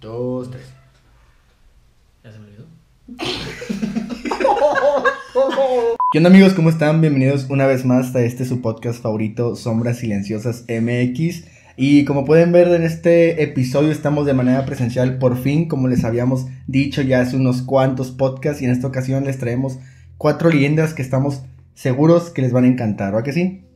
[0.00, 0.64] Dos, tres.
[2.24, 2.64] Ya se me olvidó.
[6.10, 6.54] ¿Qué onda amigos?
[6.54, 7.02] ¿Cómo están?
[7.02, 11.44] Bienvenidos una vez más a este su podcast favorito, Sombras Silenciosas MX.
[11.76, 16.04] Y como pueden ver en este episodio estamos de manera presencial por fin, como les
[16.04, 19.80] habíamos dicho ya hace unos cuantos podcasts y en esta ocasión les traemos
[20.16, 21.42] cuatro leyendas que estamos
[21.74, 23.66] seguros que les van a encantar, ¿va que sí?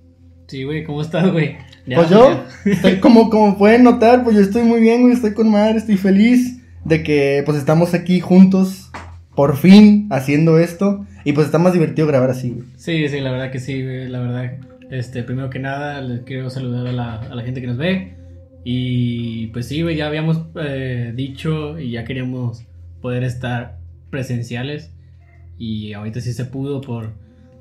[0.47, 1.57] Sí, güey, ¿cómo estás, güey?
[1.87, 5.51] Pues yo, estoy como, como pueden notar, pues yo estoy muy bien, güey, estoy con
[5.51, 8.91] madre, estoy feliz de que pues estamos aquí juntos,
[9.35, 11.07] por fin, haciendo esto.
[11.25, 12.65] Y pues está más divertido grabar así, güey.
[12.77, 14.59] Sí, sí, la verdad que sí, güey, la verdad.
[14.91, 18.15] Este, primero que nada, les quiero saludar a la, a la gente que nos ve.
[18.63, 22.65] Y pues sí, güey, ya habíamos eh, dicho y ya queríamos
[23.01, 23.79] poder estar
[24.11, 24.93] presenciales.
[25.59, 27.13] Y ahorita sí se pudo por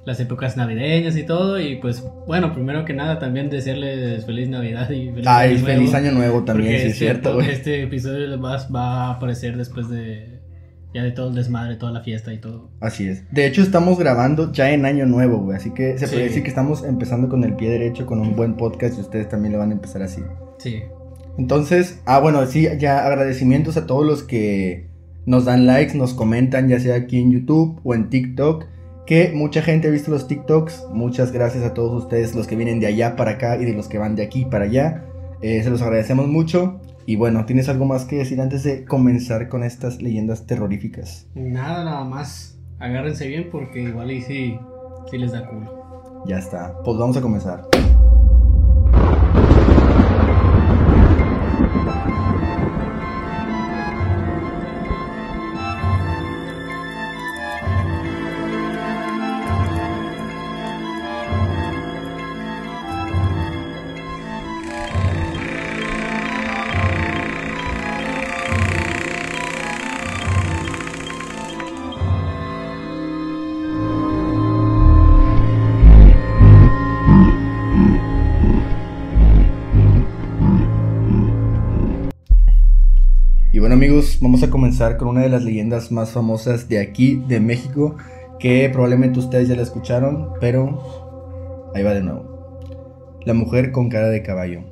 [0.06, 1.60] las épocas navideñas y todo.
[1.60, 5.96] Y pues, bueno, primero que nada, también desearles feliz Navidad y feliz Año feliz Nuevo,
[5.98, 7.50] año nuevo también, sí es cierto, güey.
[7.50, 10.34] Este episodio va, va a aparecer después de
[10.94, 12.70] ya de todo el desmadre, toda la fiesta y todo.
[12.80, 13.24] Así es.
[13.32, 15.58] De hecho, estamos grabando ya en año nuevo, güey.
[15.58, 16.14] Así que se Sí.
[16.14, 19.28] puede decir que estamos empezando con el pie derecho, con un buen podcast y ustedes
[19.28, 20.22] también lo van a empezar así.
[20.60, 20.84] Sí.
[21.40, 24.88] Entonces, ah, bueno, sí, ya agradecimientos a todos los que
[25.26, 28.66] nos dan likes, nos comentan, ya sea aquí en YouTube o en TikTok.
[29.06, 30.88] Que mucha gente ha visto los TikToks.
[30.92, 33.88] Muchas gracias a todos ustedes, los que vienen de allá para acá y de los
[33.88, 35.06] que van de aquí para allá.
[35.42, 36.80] Eh, se los agradecemos mucho.
[37.06, 41.28] Y bueno, ¿tienes algo más que decir antes de comenzar con estas leyendas terroríficas?
[41.36, 42.58] Nada, nada más.
[42.80, 44.58] Agárrense bien porque igual y sí,
[45.12, 45.84] sí les da culo.
[46.26, 47.68] Ya está, pues vamos a comenzar.
[84.98, 87.96] Con una de las leyendas más famosas de aquí, de México,
[88.38, 93.18] que probablemente ustedes ya la escucharon, pero ahí va de nuevo.
[93.26, 94.64] La mujer con cara de caballo.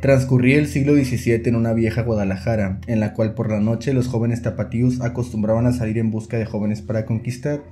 [0.00, 4.08] Transcurría el siglo XVII en una vieja Guadalajara, en la cual por la noche los
[4.08, 7.62] jóvenes tapatíos acostumbraban a salir en busca de jóvenes para conquistar.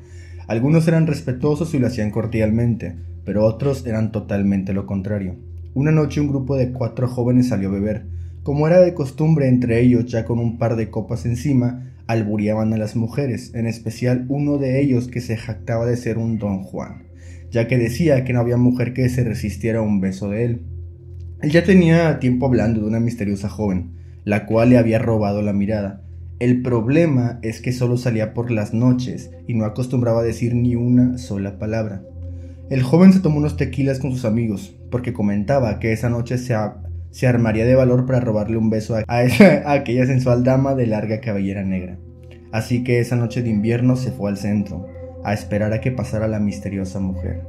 [0.47, 2.97] Algunos eran respetuosos y lo hacían cordialmente,
[3.27, 5.37] pero otros eran totalmente lo contrario.
[5.75, 8.14] Una noche un grupo de cuatro jóvenes salió a beber.
[8.45, 12.77] Como era de costumbre entre ellos, ya con un par de copas encima, albureaban a
[12.77, 17.05] las mujeres, en especial uno de ellos que se jactaba de ser un don Juan,
[17.51, 20.61] ya que decía que no había mujer que se resistiera a un beso de él.
[21.41, 23.93] Él ya tenía tiempo hablando de una misteriosa joven,
[24.25, 26.03] la cual le había robado la mirada.
[26.39, 30.77] El problema es que solo salía por las noches y no acostumbraba a decir ni
[30.77, 32.03] una sola palabra.
[32.69, 36.53] El joven se tomó unos tequilas con sus amigos, porque comentaba que esa noche se,
[36.55, 36.77] a-
[37.15, 41.21] se armaría de valor para robarle un beso a, esa- aquella sensual dama de larga
[41.21, 41.97] cabellera negra.
[42.51, 44.89] Así que esa noche de invierno se fue al centro,
[45.23, 47.43] a esperar a que pasara la misteriosa mujer.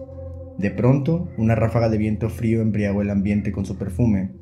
[0.60, 4.34] De pronto, una ráfaga de viento frío embriagó el ambiente con su perfume.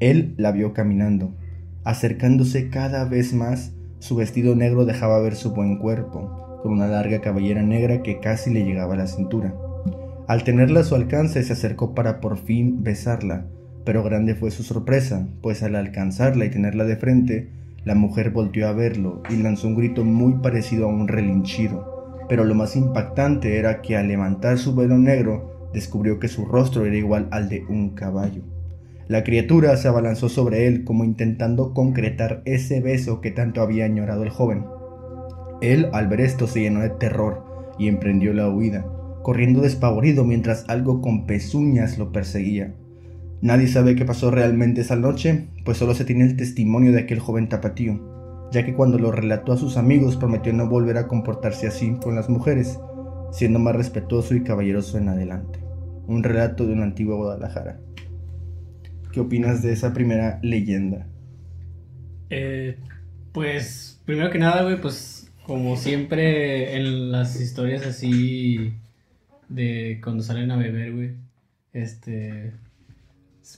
[0.00, 1.36] Él la vio caminando.
[1.84, 7.20] Acercándose cada vez más, su vestido negro dejaba ver su buen cuerpo, con una larga
[7.20, 9.54] cabellera negra que casi le llegaba a la cintura.
[10.26, 13.46] Al tenerla a su alcance se acercó para por fin besarla,
[13.84, 17.50] pero grande fue su sorpresa, pues al alcanzarla y tenerla de frente,
[17.84, 22.24] la mujer volteó a verlo y lanzó un grito muy parecido a un relinchido.
[22.28, 26.86] Pero lo más impactante era que al levantar su velo negro, descubrió que su rostro
[26.86, 28.42] era igual al de un caballo.
[29.08, 34.22] La criatura se abalanzó sobre él como intentando concretar ese beso que tanto había añorado
[34.22, 34.64] el joven.
[35.60, 37.44] Él, al ver esto, se llenó de terror
[37.78, 38.86] y emprendió la huida,
[39.22, 42.74] corriendo despavorido mientras algo con pezuñas lo perseguía.
[43.42, 47.18] Nadie sabe qué pasó realmente esa noche, pues solo se tiene el testimonio de aquel
[47.18, 51.66] joven tapatío, ya que cuando lo relató a sus amigos prometió no volver a comportarse
[51.66, 52.78] así con las mujeres,
[53.32, 55.58] siendo más respetuoso y caballeroso en adelante.
[56.06, 57.80] Un relato de una antigua Guadalajara.
[59.10, 61.08] ¿Qué opinas de esa primera leyenda?
[62.30, 62.78] Eh,
[63.32, 68.74] pues, primero que nada, güey, pues, como siempre en las historias así
[69.48, 71.16] de cuando salen a beber, güey,
[71.72, 72.52] este,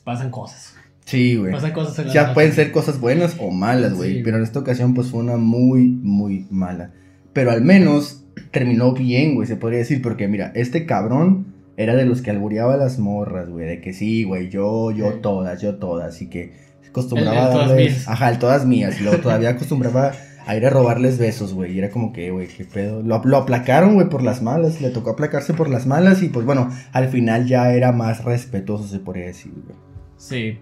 [0.04, 0.74] pasan cosas.
[1.04, 1.52] Sí, güey.
[1.52, 2.34] Pasan cosas en la Ya noche.
[2.34, 4.14] pueden ser cosas buenas o malas, güey.
[4.16, 4.20] Sí.
[4.24, 6.92] Pero en esta ocasión, pues fue una muy, muy mala.
[7.32, 10.00] Pero al menos terminó bien, güey, se podría decir.
[10.00, 13.66] Porque mira, este cabrón era de los que albureaba a las morras, güey.
[13.66, 15.18] De que sí, güey, yo, yo Sí.
[15.22, 16.22] todas, yo todas.
[16.22, 16.52] Y que
[16.88, 18.08] acostumbraba El- el a todas darles.
[18.08, 18.98] Ajá, el todas mías.
[19.00, 20.12] Y luego todavía acostumbraba
[20.46, 21.72] a ir a robarles besos, güey.
[21.72, 23.02] Y era como que, güey, qué pedo.
[23.02, 24.80] Lo, lo aplacaron, güey, por las malas.
[24.80, 26.22] Le tocó aplacarse por las malas.
[26.22, 29.76] Y pues bueno, al final ya era más respetuoso, se podría decir, güey.
[30.16, 30.58] Sí.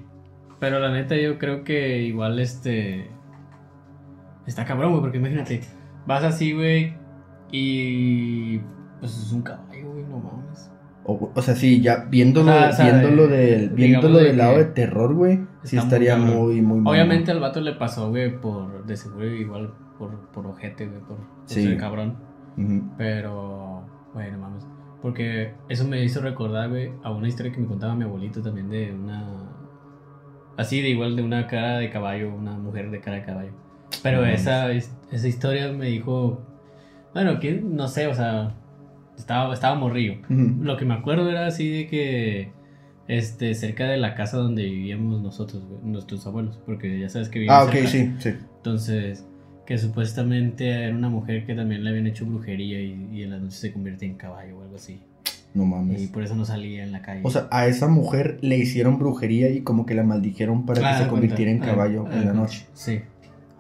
[0.62, 3.10] Pero la neta, yo creo que igual este.
[4.46, 5.60] Está cabrón, güey, porque imagínate,
[6.06, 6.94] vas así, güey,
[7.50, 8.58] y.
[9.00, 9.71] Pues es un mames.
[11.04, 14.24] O, o sea, sí, ya viéndolo, O sea, o sea, viéndolo, de- del, viéndolo de
[14.24, 16.92] del lado de terror, güey, sí estaría muy, muy, muy.
[16.92, 18.86] Obviamente al vato le pasó, güey, por.
[18.86, 21.62] De seguro igual por, por ojete, güey, por, por Sí.
[21.64, 22.16] ser cabrón.
[22.56, 22.82] Ujú.
[22.98, 23.84] Pero.
[24.14, 24.66] Bueno, mames.
[25.00, 28.68] Porque eso me hizo recordar, güey, a una historia que me contaba mi abuelito también
[28.70, 29.48] de una.
[30.56, 33.52] Así, de igual de una cara de caballo, una mujer de cara de caballo.
[34.02, 36.40] Pero No esa, es- esa historia me dijo.
[37.14, 38.54] Bueno, que no sé, o sea.
[39.16, 40.16] Estaba, estaba morrillo.
[40.28, 42.52] Lo que me acuerdo era así de que.
[43.08, 46.58] Este, cerca de la casa donde vivíamos nosotros, nuestros abuelos.
[46.64, 47.88] Porque ya sabes que vivíamos Ah, ok, cerca.
[47.88, 48.30] sí, sí.
[48.58, 49.26] Entonces,
[49.66, 53.38] que supuestamente era una mujer que también le habían hecho brujería y, y en la
[53.38, 55.00] noche se convierte en caballo o algo así.
[55.52, 56.06] No Y mames.
[56.08, 57.20] por eso no salía en la calle.
[57.24, 60.92] O sea, a esa mujer le hicieron brujería y como que la maldijeron para Ah,
[60.92, 61.74] que se da convirtiera en cuenta.
[61.76, 62.66] caballo Ah, en la noche.
[62.72, 62.92] Sí.
[62.92, 63.02] Eh,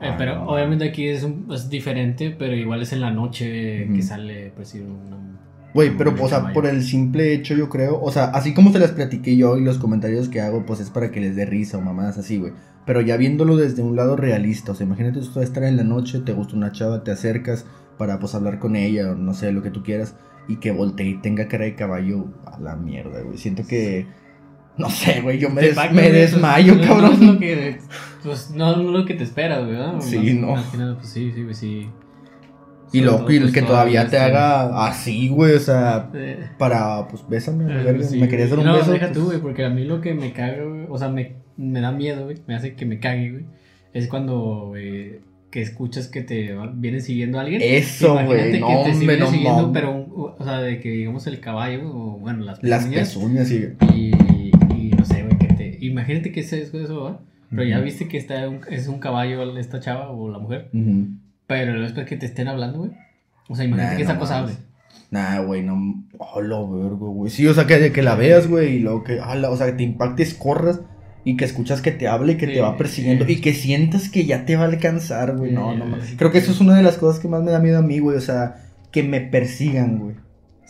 [0.00, 0.46] Ah, pero no.
[0.46, 4.72] obviamente aquí es, un- es diferente, pero igual es en la noche que sale, pues
[4.74, 5.31] una...
[5.74, 8.78] Güey, pero, o sea, por el simple hecho, yo creo, o sea, así como se
[8.78, 11.78] las platiqué yo y los comentarios que hago, pues es para que les dé risa
[11.78, 12.52] o mamadas así, güey.
[12.84, 16.20] Pero ya viéndolo desde un lado realista, o sea, imagínate tú estar en la noche,
[16.20, 17.64] te gusta una chava, te acercas
[17.96, 20.14] para, pues, hablar con ella, o no sé, lo que tú quieras,
[20.48, 23.38] y que voltee y tenga cara de caballo, a la mierda, güey.
[23.38, 24.06] Siento que,
[24.76, 27.04] no sé, güey, yo me, des- me güey, desmayo, no- cabrón.
[27.04, 27.78] No es lo que,
[28.24, 29.94] pues, no es lo que te esperas, güey, ¿verdad?
[30.00, 30.54] Sí, no.
[30.76, 31.88] nada, pues sí, sí, pues, sí.
[32.92, 36.38] Y Sobre lo todo, y pues, que todavía te haga así, güey, o sea, eh,
[36.58, 38.92] para, pues, bésame, Eh, sí, me querías dar un no, beso.
[38.92, 41.36] deja pues, tú, güey, porque a mí lo que me caga, güey, o sea, me,
[41.56, 43.44] me da miedo, güey, me hace que me cague, güey,
[43.94, 47.60] es cuando, güey, que escuchas que te viene siguiendo alguien.
[47.62, 50.06] Eso, güey, no, que te hombre, no siguiendo, pero,
[50.38, 53.68] o sea, de que digamos el caballo, o bueno, las Las pezuñas, pezuñas y...
[53.94, 57.20] y, y no sé, güey, que te, imagínate que es eso, ¿va?
[57.50, 61.08] Pero ya viste que está un- es un caballo esta chava o la mujer, Ujú.
[61.60, 62.90] Pero es que te estén hablando, güey.
[63.48, 64.52] O sea, imagínate Nah, que es no acosable.
[64.52, 64.66] mames.
[65.10, 66.04] Nah, güey, no.
[66.18, 67.30] Hola, vergo, güey.
[67.30, 69.82] Sí, o sea, que, que la veas, güey, y luego que, o sea, que te
[69.82, 70.80] impactes, corras
[71.24, 73.32] y que escuchas que te habla y que Sí, te va persiguiendo sí.
[73.32, 75.52] y que sientas que ya te va a alcanzar, güey.
[75.52, 76.16] No, Sí, no, sí.
[76.16, 77.98] Creo que eso es una de las cosas que más me da miedo a mí,
[77.98, 78.16] güey.
[78.16, 78.56] O sea,
[78.90, 80.14] que me persigan, güey.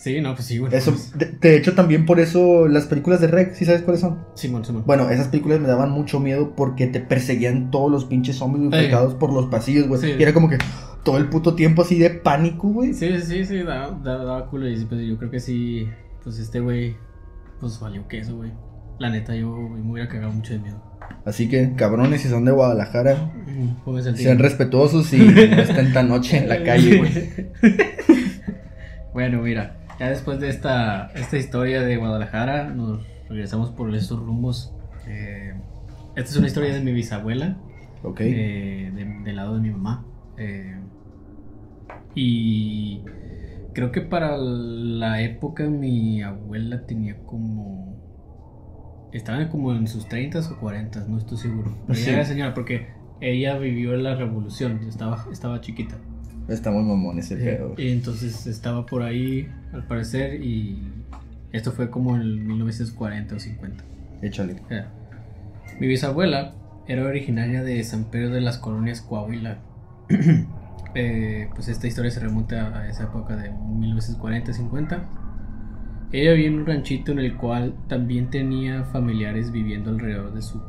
[0.02, 0.74] Sí, no, pues sí, güey.
[0.74, 4.00] Eso, pues, de, de hecho, también por eso las películas de Rec, ¿sí sabes cuáles
[4.00, 4.18] son?
[4.34, 4.82] Simón, Simón.
[4.84, 9.14] Bueno, esas películas me daban mucho miedo porque te perseguían todos los pinches zombies infectados
[9.14, 10.00] por los pasillos, güey.
[10.00, 10.14] Sí.
[10.18, 10.58] Y era como que
[11.04, 12.94] todo el puto tiempo así de pánico, güey.
[12.94, 15.88] Sí, sí, sí, daba, daba, daba culo y pues yo creo que sí,
[16.24, 16.96] pues este güey,
[17.60, 18.50] pues valió queso, güey.
[18.98, 20.82] La neta, yo me hubiera cagado mucho de miedo.
[21.24, 23.32] Así que, cabrones, si son de Guadalajara,
[23.86, 27.12] al sean respetuosos y no estén tan noche en la calle, güey.
[29.14, 34.74] bueno, mira, ya después de esta, esta historia de Guadalajara, nos regresamos por estos rumbos.
[35.06, 35.54] Eh,
[36.16, 37.56] esta es una historia de mi bisabuela,
[38.02, 38.20] Ok.
[38.20, 40.04] eh, de- del lado de mi mamá.
[40.38, 40.76] Eh,
[42.14, 43.02] y
[43.74, 47.92] creo que para la época mi abuela tenía como...
[49.12, 51.74] Estaba como en sus 30 o 40, no estoy seguro.
[51.86, 52.04] Pero Sí.
[52.04, 52.88] ella era señora porque
[53.20, 55.96] ella vivió la revolución, estaba, estaba chiquita.
[56.48, 57.74] Está muy mamón ese pedo.
[57.78, 60.82] Y entonces estaba por ahí, al parecer, y
[61.52, 63.84] esto fue como en 1940 o 50.
[64.22, 64.56] Échale.
[64.70, 64.90] Ya.
[65.80, 66.54] Mi bisabuela
[66.86, 69.58] era originaria de San Pedro de las Colonias Coahuila.
[70.94, 75.02] Eh, pues esta historia se remonta a esa época de 1940-50.
[76.12, 80.60] Ella vivía en un ranchito en el cual también tenía familiares viviendo alrededor de su,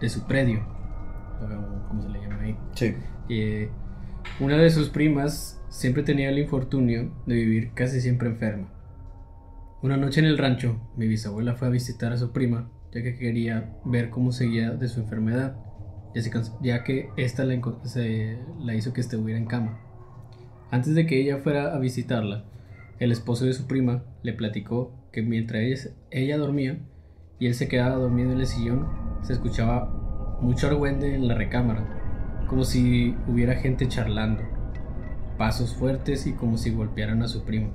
[0.00, 0.64] de su predio.
[1.40, 2.56] o como se le llama ahí.
[2.74, 2.94] Sí.
[3.28, 3.70] Eh,
[4.40, 8.68] una de sus primas siempre tenía el infortunio de vivir casi siempre enferma.
[9.82, 13.16] Una noche en el rancho, mi bisabuela fue a visitar a su prima, ya que
[13.16, 15.56] quería ver cómo seguía de su enfermedad,
[16.60, 19.80] ya, que esta la, se- la hizo que estuviera en cama.
[20.70, 22.44] Antes de que ella fuera a visitarla,
[22.98, 26.78] el esposo de su prima le platicó que mientras ella, ella dormía
[27.38, 28.86] y él se quedaba dormido en el sillón,
[29.22, 32.01] se escuchaba mucho argüende en la recámara,
[32.52, 34.42] como si hubiera gente charlando,
[35.38, 37.70] pasos fuertes y como si golpearan a su primo.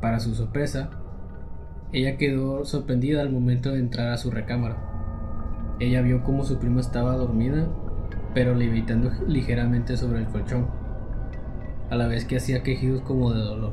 [0.00, 0.90] Para su sorpresa,
[1.90, 4.76] ella quedó sorprendida al momento de entrar a su recámara.
[5.80, 7.66] Ella vio como su prima estaba dormida,
[8.32, 10.68] pero levitando ligeramente sobre el colchón,
[11.90, 13.72] a la vez que hacía quejidos como de dolor.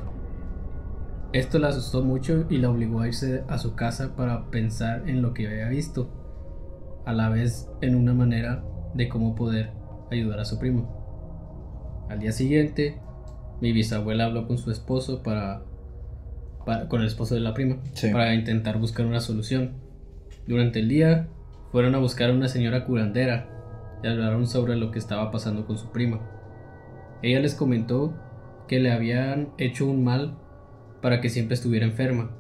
[1.32, 5.22] Esto la asustó mucho y la obligó a irse a su casa para pensar en
[5.22, 6.10] lo que había visto,
[7.06, 8.64] a la vez en una manera
[8.96, 9.80] de cómo poder
[10.12, 12.06] ayudar a su primo.
[12.10, 13.00] Al día siguiente,
[13.62, 15.64] mi bisabuela habló con su esposo para,
[16.66, 18.10] para- con el esposo de la prima Sí.
[18.12, 19.72] para intentar buscar una solución.
[20.48, 21.28] Durante el día
[21.72, 23.48] fueron a buscar a una señora curandera
[24.04, 26.20] y hablaron sobre lo que estaba pasando con su prima.
[27.22, 28.14] Ella les comentó
[28.68, 30.38] que le habían hecho un mal
[31.02, 32.32] para que siempre estuviera enferma.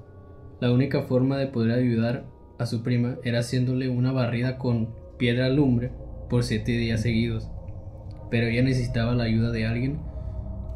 [0.59, 2.25] La única forma de poder ayudar
[2.59, 5.91] a su prima era haciéndole una barrida con piedra lumbre
[6.29, 7.49] por siete días seguidos.
[8.31, 9.99] Pero ella necesitaba la ayuda de alguien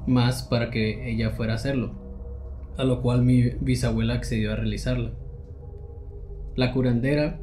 [0.06, 1.94] más para que ella fuera a hacerlo,
[2.78, 5.14] a lo cual mi bisabuela accedió a realizarla.
[6.56, 7.40] La curandera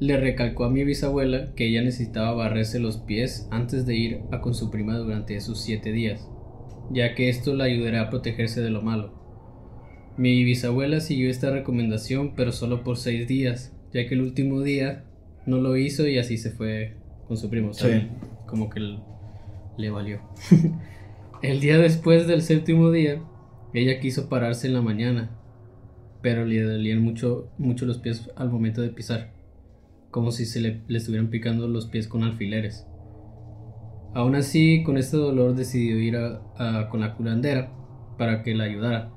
[0.00, 4.40] le recalcó a mi bisabuela que ella necesitaba barrerse los pies antes de ir a
[4.40, 6.28] con su prima durante esos siete días,
[6.90, 9.18] ya que esto la ayudará a protegerse de lo malo.
[10.16, 15.04] Mi bisabuela siguió esta recomendación, pero solo por seis días, ya que el último día
[15.46, 17.72] no lo hizo y así se fue con su primo.
[17.72, 18.02] ¿sabes?
[18.02, 18.08] Sí.
[18.46, 18.80] Como que
[19.78, 20.20] le valió.
[21.42, 23.22] el día después del séptimo día,
[23.72, 25.30] ella quiso pararse en la mañana,
[26.20, 29.32] pero le dolían mucho, mucho los pies al momento de pisar,
[30.10, 32.86] como si se le, estuvieran picando los pies con alfileres.
[34.14, 36.18] Aún así, con este dolor decidió ir
[36.90, 37.72] con la curandera
[38.16, 39.12] para que la ayudara.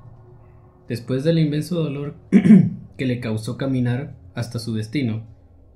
[0.86, 2.16] Después del inmenso dolor
[2.96, 5.26] que le causó caminar hasta su destino,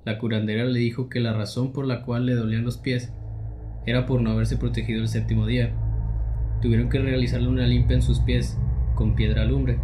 [0.05, 3.11] la curandera le dijo que la razón por la cual le dolían los pies
[3.87, 5.73] era por no haberse protegido el séptimo día.
[6.61, 8.57] Tuvieron que realizarle una limpia en sus pies
[8.93, 9.79] con piedra lumbre,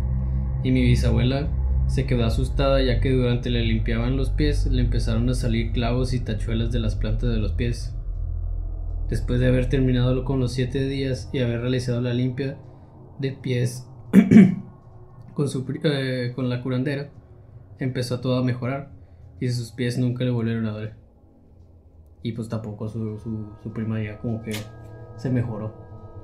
[0.64, 1.48] y mi bisabuela
[1.88, 6.14] se quedó asustada ya que durante le limpiaban los pies le empezaron a salir clavos
[6.14, 7.96] y tachuelas de las plantas de los pies.
[9.10, 12.58] Después de haber terminado con los siete días y haber realizado la limpia
[13.20, 14.56] de pies eh,
[16.36, 17.10] con la curandera,
[17.80, 18.92] empezó todo a mejorar
[19.40, 21.03] y sus pies nunca le volvieron a doler.
[22.24, 24.53] Y pues tampoco su, su, su prima ya como que
[25.18, 25.74] se mejoró.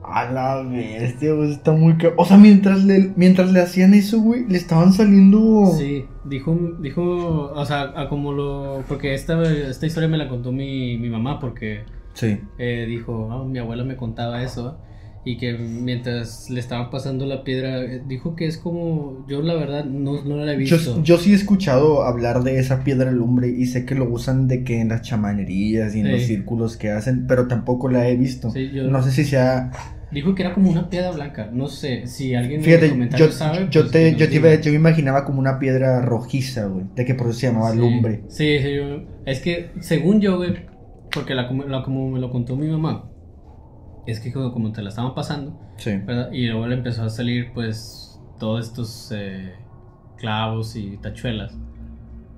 [0.01, 4.47] A la bestia, güey, está muy O sea, mientras le, mientras le hacían eso, güey,
[4.47, 5.65] le estaban saliendo.
[5.77, 10.53] Sí, dijo, dijo, o sea, a como lo, porque esta, esta historia me la contó
[10.53, 11.81] mi, mi mamá porque
[12.13, 12.39] Sí.
[12.57, 14.77] eh, dijo, "Ah, mi abuela me contaba eso
[15.25, 19.53] y que mientras le estaban pasando la piedra, eh, dijo que es como, yo la
[19.55, 21.03] verdad no, no la he visto.
[21.03, 24.63] yo sí he escuchado hablar de esa piedra lumbre y sé que lo usan de
[24.63, 26.11] que en las chamanerías y en Sí.
[26.13, 28.49] los círculos que hacen, pero tampoco la he visto.
[28.51, 29.71] Sí, yo- No sé si sea.
[30.11, 33.29] Dijo que era como una piedra blanca, no sé, si alguien en Fíjate, los comentarios
[33.29, 33.67] yo, sabe.
[33.69, 36.85] yo pues, te, yo, te iba- yo me imaginaba como una piedra rojiza, güey.
[36.95, 38.23] De que por eso se llamaba Sí, lumbre.
[38.27, 40.65] Sí, sí, yo- es que según yo, güey,
[41.13, 41.47] porque la-
[41.83, 43.08] como me lo contó mi mamá,
[44.09, 45.91] es que como, como te la estaban pasando, Sí.
[46.05, 46.31] ¿verdad?
[46.31, 49.53] Y luego le empezó a salir, pues, todos estos eh,
[50.17, 51.57] clavos y tachuelas.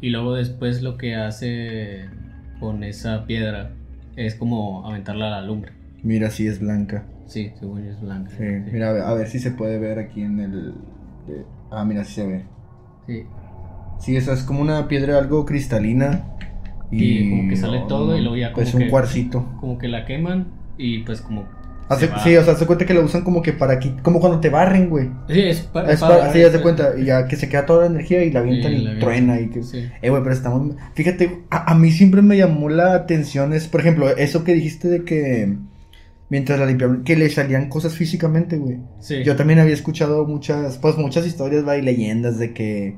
[0.02, 2.06] Y luego después lo que hace
[2.60, 3.72] con esa piedra
[4.16, 5.72] es como aventarla a la lumbre.
[6.04, 7.06] Mira, sí es blanca.
[7.28, 8.32] Sí, según es blanca.
[8.38, 10.74] Sí, mira, a ver, a ver si se puede ver aquí en el.
[11.28, 12.46] de- Ah, mira, sí se ve.
[13.08, 13.24] Sí.
[14.00, 16.26] Sí, esa es como una piedra algo cristalina.
[16.94, 19.46] Y como que sale todo y luego ya como Pues un que- cuarcito.
[19.62, 20.48] Como que la queman
[20.78, 21.46] y pues como...
[21.94, 23.96] Hace- sí, o sea, se cuenta que lo usan como que para aquí.
[24.04, 25.10] Como cuando te barren, güey.
[25.28, 26.94] Sí, es, pa- Es para- para, sí, haz de cuenta.
[26.98, 29.00] Y ya que se queda toda la energía y la avientan Y y, la avientan.
[29.10, 29.40] truena.
[29.40, 29.64] Y que...
[29.64, 29.90] Sí.
[30.02, 30.76] Eh, güey, pero estamos.
[30.96, 33.54] Fíjate, a, a mí siempre me llamó la atención.
[33.54, 35.58] Es, por ejemplo, eso que dijiste de que.
[36.30, 38.78] Mientras la limpiaban, que le salían cosas físicamente, güey.
[39.02, 39.22] Sí.
[39.26, 42.96] Yo también había escuchado muchas, pues muchas historias, va, y leyendas de que,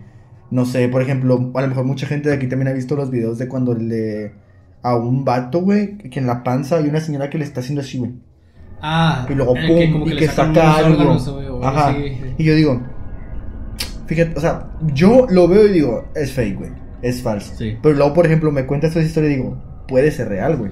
[0.51, 3.09] no sé, por ejemplo, a lo mejor mucha gente de aquí también ha visto los
[3.09, 4.33] videos de cuando le,
[4.83, 7.81] a un vato, güey, que en la panza hay una señora que le está haciendo
[7.81, 8.11] así, güey.
[8.85, 10.99] Ah, Y luego, el pum, como y le que saca algo.
[11.01, 11.93] órganos, Ajá.
[11.93, 12.17] sí.
[12.37, 12.81] Y yo digo,
[14.07, 16.71] fíjate, o sea, yo lo veo y digo, es fake, güey,
[17.01, 17.53] es falso.
[17.57, 17.77] Sí.
[17.81, 20.71] Pero luego, por ejemplo, me cuentas esa historia y digo, puede ser real, güey.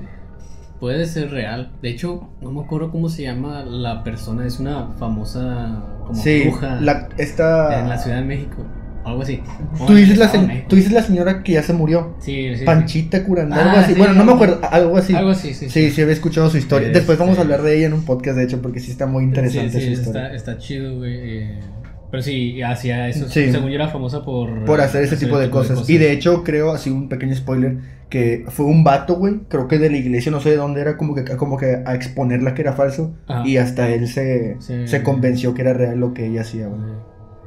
[0.79, 1.71] Puede ser real.
[1.81, 4.47] De hecho, no me acuerdo cómo se llama la persona.
[4.47, 7.79] Es una famosa como Sí, bruja la, esta...
[7.81, 8.63] en la Ciudad de México.
[9.03, 9.41] Algo así.
[9.87, 10.65] Tú dices, la, se- México.
[10.69, 12.15] tú dices la señora que ya se murió.
[12.19, 12.65] Sí, sí, sí.
[12.65, 13.93] Panchita curando, Ah, algo así.
[13.93, 15.15] sí, bueno, no me acuerdo, algo así.
[15.15, 15.69] Algo así, sí.
[15.69, 16.89] Sí, sí había escuchado su historia.
[16.89, 19.23] Después vamos a hablar de ella en un podcast, de hecho, porque sí está muy
[19.23, 20.25] interesante Sí, sí, su historia.
[20.33, 21.13] está, está chido, güey.
[21.15, 21.59] eh,
[22.11, 23.27] Pero sí, hacía eso.
[23.29, 23.51] Sí.
[23.51, 24.65] Según yo era famosa por...
[24.65, 25.89] Por hacer ese tipo de cosas.
[25.89, 27.77] Y de hecho, creo, así un pequeño spoiler,
[28.09, 30.97] que fue un vato, güey, creo que de la iglesia, no sé de dónde era,
[30.97, 33.15] como que, como que a exponerla que era falso.
[33.27, 33.47] Ajá.
[33.47, 34.87] Y hasta él se, Sí.
[34.87, 36.81] se convenció que era real lo que ella hacía, güey.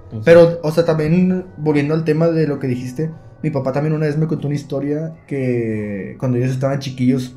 [0.04, 3.11] Entonces- Pero, o sea, también volviendo al tema de lo que dijiste,
[3.42, 7.37] mi papá también una vez me contó una historia que cuando ellos estaban chiquillos,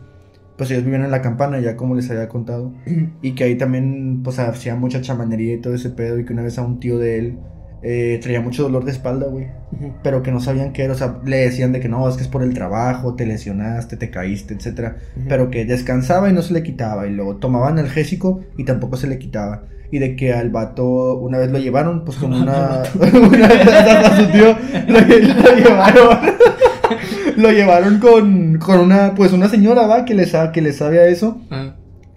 [0.58, 2.74] pues ellos vivían en la campana, ya como les había contado,
[3.22, 6.44] y que ahí también, pues hacía mucha chamanería y todo ese pedo, y que una
[6.44, 7.38] vez a un tío de él
[7.90, 9.48] eh, traía mucho dolor de espalda, güey.
[10.04, 10.94] Pero que no sabían qué era.
[10.94, 13.96] O sea, le decían de que no, es que es por el trabajo, te lesionaste,
[13.96, 14.98] te caíste, etcétera.
[15.30, 17.08] Pero que descansaba y no se le quitaba.
[17.08, 19.64] Y luego tomaba analgésico y tampoco se le quitaba.
[19.90, 22.84] Y de que al vato una vez lo llevaron, pues con una.
[22.96, 24.58] una vez a su tío
[24.90, 26.18] lo, lo llevaron.
[27.38, 31.08] lo llevaron con, con una, pues una señora, va, que le, que le sabe a
[31.08, 31.40] eso.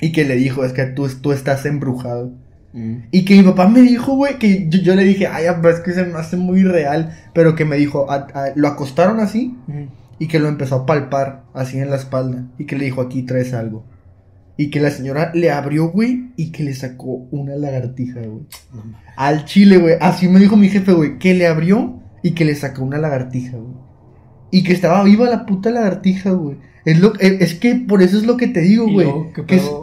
[0.00, 2.32] Y que le dijo, es que tú, tú estás embrujado.
[2.72, 2.96] Mm.
[3.10, 6.04] Y que mi papá me dijo, güey, que yo, le dije, ay, es que se
[6.04, 8.06] me hace muy real, pero que me dijo,
[8.54, 9.56] lo acostaron así
[10.18, 13.22] y que lo empezó a palpar así en la espalda y que le dijo, aquí
[13.22, 13.84] traes algo.
[14.56, 18.44] Y que la señora le abrió, güey, y que le sacó una lagartija, güey.
[19.16, 19.94] Al chile, güey.
[20.00, 23.56] Así me dijo mi jefe, güey, que le abrió y que le sacó una lagartija,
[23.56, 23.89] güey.
[24.50, 26.56] Y que estaba viva la puta lagartija, güey.
[26.84, 29.06] Es, lo, eh, es que por eso es lo que te digo, güey.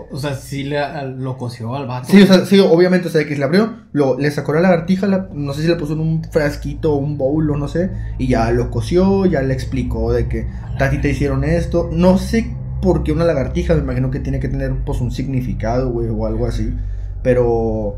[0.10, 0.80] O sea, sí le,
[1.18, 2.08] lo coció al vato.
[2.10, 4.62] Sí, o sea, sí, obviamente, o sea, que se le abrió, lo, le sacó la
[4.62, 7.92] lagartija, no sé si le puso en un frasquito o un bowl o no sé,
[8.18, 10.48] y ya lo coció, ya le explicó de que
[10.80, 11.90] Tati te hicieron esto.
[11.92, 15.92] No sé por qué una lagartija, me imagino que tiene que tener pues un significado,
[15.92, 16.74] güey, o algo así.
[17.22, 17.96] Pero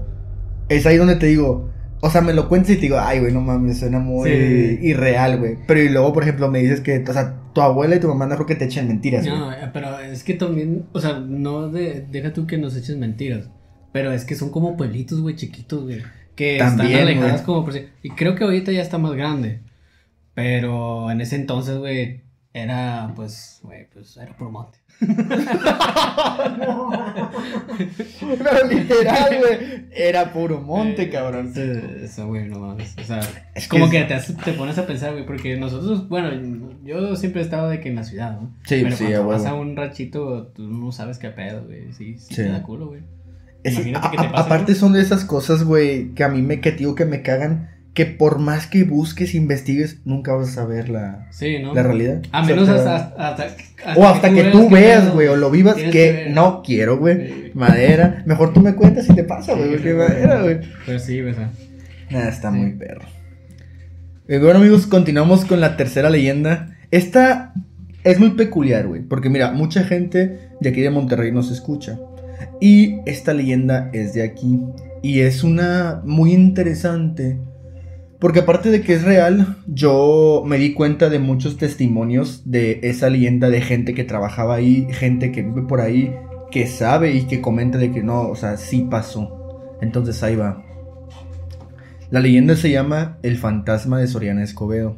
[0.68, 1.70] es ahí donde te digo,
[2.02, 5.38] o sea, me lo cuentas y te digo, ay, güey, no mames, suena muy irreal,
[5.38, 5.58] güey.
[5.68, 8.26] Pero y luego, por ejemplo, me dices que, o sea, tu abuela y tu mamá
[8.26, 12.06] no creo que te echen mentiras, No, pero es que también, o sea, no de,
[12.10, 13.50] deja tú que nos eches mentiras.
[13.92, 16.02] Pero es que son como pueblitos, güey, chiquitos, güey.
[16.36, 17.88] Que están alejadas como por sí.
[18.04, 19.62] Y creo que ahorita ya está más grande.
[20.34, 22.22] Pero en ese entonces, güey,
[22.54, 24.79] era, pues, güey, pues era por monte.
[28.38, 29.86] Pero literal, güey.
[29.92, 31.54] Era puro monte, eh, cabrón.
[32.04, 32.96] Eso, güey, no mames.
[33.00, 33.22] O sea,
[33.56, 36.30] es como que, te, te, pones a pensar, güey, porque nosotros, bueno,
[36.84, 38.54] yo siempre he estado de que en la ciudad, ¿no?
[38.66, 41.94] Sí, Pero sí, cuando vas a un rachito, tú no sabes qué pedo, güey.
[41.94, 43.02] Sí, sí, te da culo, güey.
[43.64, 44.44] Imagínate que te pasa.
[44.46, 47.70] Aparte, son de esas cosas, güey, que a mí me, que digo que me cagan
[47.94, 51.28] que por más que busques, investigues, nunca vas a saber la,
[51.74, 52.22] la realidad.
[52.32, 53.48] A menos hasta,
[53.96, 57.52] O hasta que, tú veas, güey, o lo vivas, que, no quiero, güey.
[57.54, 58.24] Madera.
[58.26, 60.60] Mejor tú me cuentas si te pasa, güey, porque madera, güey.
[60.86, 61.50] Pues sí, ¿verdad?
[62.10, 63.06] Nada, está muy perro.
[64.28, 66.78] Eh, bueno, amigos, continuamos con la tercera leyenda.
[66.92, 67.54] Esta
[68.04, 72.00] es muy peculiar, güey, porque mira, mucha gente de aquí de Monterrey nos escucha.
[72.60, 74.60] Y esta leyenda es de aquí.
[75.02, 77.38] Y es una muy interesante
[78.20, 83.10] porque aparte de que es real, yo me di cuenta de muchos testimonios de esa
[83.10, 86.14] leyenda de gente que trabajaba ahí, gente que vive por ahí,
[86.52, 89.78] que sabe y que comenta de que no, o sea, sí pasó.
[89.82, 90.66] Entonces ahí va.
[92.12, 94.98] La leyenda se llama El fantasma de Soriana Escobedo.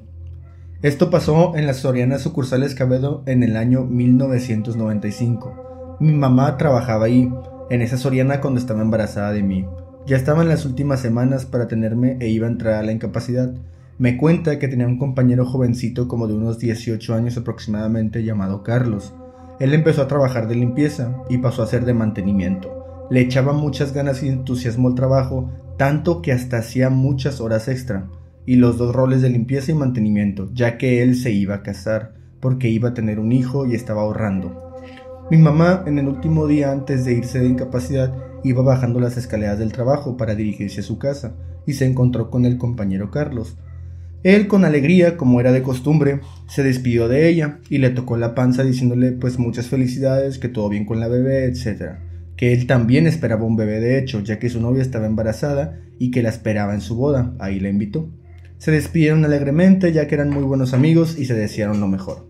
[0.82, 5.98] Esto pasó en la Soriana sucursal Escobedo en el año 1995.
[6.00, 7.32] Mi mamá trabajaba ahí,
[7.70, 9.68] en esa Soriana cuando estaba embarazada de mí.
[10.08, 13.54] Ya estaba en las últimas semanas para tenerme e iba a entrar a la incapacidad.
[14.00, 19.14] Me cuenta que tenía un compañero jovencito como de unos 18 años aproximadamente llamado Carlos.
[19.60, 23.08] Él empezó a trabajar de limpieza y pasó a hacer de mantenimiento.
[23.12, 28.08] Le echaba muchas ganas y entusiasmo al trabajo, tanto que hasta hacía muchas horas extra,
[28.46, 32.14] y los dos roles de limpieza y mantenimiento, ya que él se iba a casar,
[32.40, 34.71] porque iba a tener un hijo y estaba ahorrando.
[35.32, 38.14] Mi mamá, en el último día antes de irse de incapacidad,
[38.44, 42.46] Iba bajando las escaleras del trabajo para dirigirse a su casa y se encontró con
[42.46, 43.58] el compañero Carlos.
[44.24, 48.36] Él, con alegría, como era de costumbre, se despidió de ella y le tocó la
[48.36, 52.00] panza diciéndole pues muchas felicidades, que todo bien con la bebé, etc.
[52.36, 56.12] Que él también esperaba un bebé de hecho, ya que su novia estaba embarazada y
[56.12, 58.10] que la esperaba en su boda, ahí la invitó.
[58.58, 62.28] Se despidieron alegremente ya que eran muy buenos amigos y se desearon lo mejor.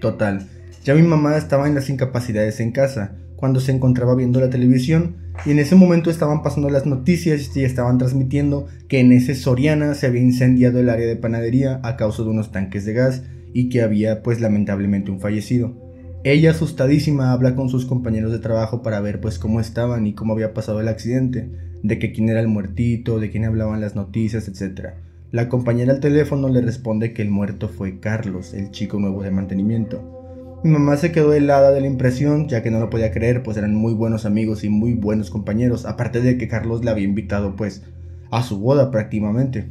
[0.00, 0.46] Total,
[0.84, 5.16] ya mi mamá estaba en las incapacidades en casa, cuando se encontraba viendo la televisión
[5.46, 9.94] y en ese momento estaban pasando las noticias y estaban transmitiendo que en ese Soriana
[9.94, 13.22] se había incendiado el área de panadería a causa de unos tanques de gas
[13.54, 15.74] y que había pues lamentablemente un fallecido.
[16.22, 20.34] Ella asustadísima habla con sus compañeros de trabajo para ver pues cómo estaban y cómo
[20.34, 21.50] había pasado el accidente,
[21.82, 24.94] de que quién era el muertito, de quién hablaban las noticias, etc.
[25.32, 29.30] La compañera al teléfono le responde que el muerto fue Carlos, el chico nuevo de
[29.30, 30.23] mantenimiento.
[30.64, 33.58] Mi mamá se quedó helada de la impresión, ya que no lo podía creer, pues
[33.58, 37.54] eran muy buenos amigos y muy buenos compañeros, aparte de que Carlos le había invitado
[37.54, 37.82] pues
[38.30, 39.68] a su boda prácticamente.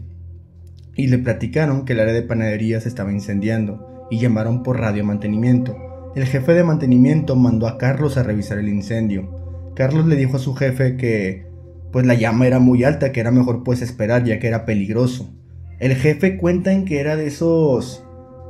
[0.95, 5.03] Y le platicaron que el área de panadería se estaba incendiando y llamaron por radio
[5.03, 5.75] mantenimiento.
[6.15, 9.71] El jefe de mantenimiento mandó a Carlos a revisar el incendio.
[9.73, 11.47] Carlos le dijo a su jefe que
[11.91, 15.33] pues la llama era muy alta, que era mejor pues esperar ya que era peligroso.
[15.79, 18.02] El jefe cuenta en que era de esos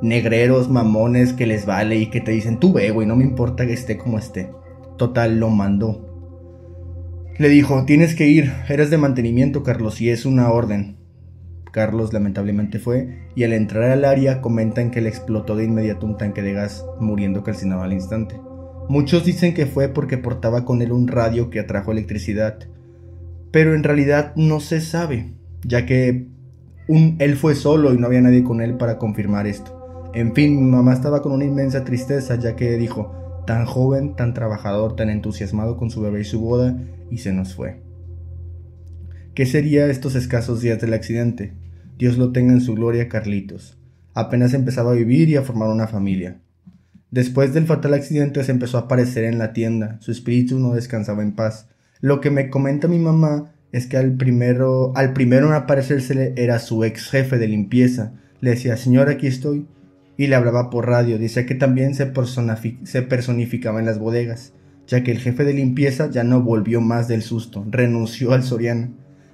[0.03, 3.65] negreros, mamones que les vale y que te dicen, tú ve, güey, no me importa
[3.65, 4.51] que esté como esté.
[4.97, 6.09] Total, lo mandó.
[7.39, 10.97] Le dijo, tienes que ir, eres de mantenimiento, Carlos, y es una orden.
[11.71, 16.17] Carlos lamentablemente fue, y al entrar al área comentan que le explotó de inmediato un
[16.17, 18.39] tanque de gas, muriendo calcinado al instante.
[18.89, 22.59] Muchos dicen que fue porque portaba con él un radio que atrajo electricidad,
[23.51, 26.27] pero en realidad no se sabe, ya que
[26.89, 29.82] él fue solo y no había nadie con él para confirmar esto.
[30.13, 34.35] En fin, mi mamá estaba con una inmensa tristeza, ya que dijo, tan joven, tan
[34.35, 36.77] trabajador, tan entusiasmado con su bebé y su boda,
[37.09, 37.81] y se nos fue.
[39.33, 41.53] ¿Qué sería estos escasos días del accidente?
[41.97, 43.79] Dios lo tenga en su gloria, Carlitos.
[44.13, 46.37] Apenas empezaba a vivir y a formar una familia.
[47.09, 51.23] Después del fatal accidente se empezó a aparecer en la tienda, su espíritu no descansaba
[51.23, 51.69] en paz.
[52.01, 56.59] Lo que me comenta mi mamá es que al primero, al primero en aparecérsele era
[56.59, 58.13] su ex jefe de limpieza.
[58.41, 59.65] Le decía, señor, aquí estoy.
[60.17, 61.17] Y le hablaba por radio.
[61.17, 64.53] Decía que también se, personificaba en las bodegas,
[64.87, 68.91] ya que el jefe de limpieza ya no volvió más del susto, renunció al Soriana.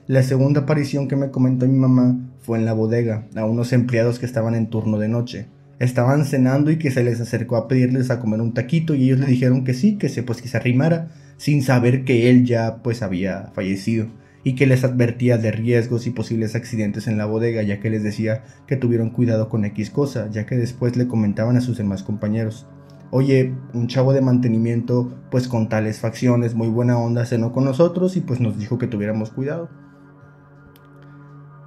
[0.08, 4.20] La segunda aparición que me comentó mi mamá fue en la bodega, a unos empleados
[4.20, 5.48] que estaban en turno de noche
[5.80, 9.20] estaban cenando y que se les acercó a pedirles a comer un taquito y ellos
[9.20, 13.02] le dijeron que sí, que se pues se arrimara, sin saber que él ya pues
[13.02, 14.08] había fallecido
[14.44, 18.04] y que les advertía de riesgos y posibles accidentes en la bodega, ya que les
[18.04, 22.04] decía que tuvieron cuidado con X cosa, ya que después le comentaban a sus demás
[22.04, 22.68] compañeros.
[23.12, 28.16] Oye, un chavo de mantenimiento, pues con tales facciones, muy buena onda, cenó con nosotros
[28.16, 29.70] y pues nos dijo que tuviéramos cuidado.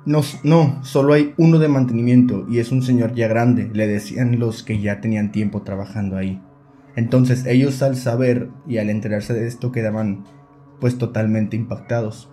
[0.05, 4.39] No, no, solo hay uno de mantenimiento y es un señor ya grande, le decían
[4.39, 6.41] los que ya tenían tiempo trabajando ahí.
[6.97, 10.25] Entonces ellos al saber y al enterarse de esto quedaban
[10.81, 12.32] pues totalmente impactados.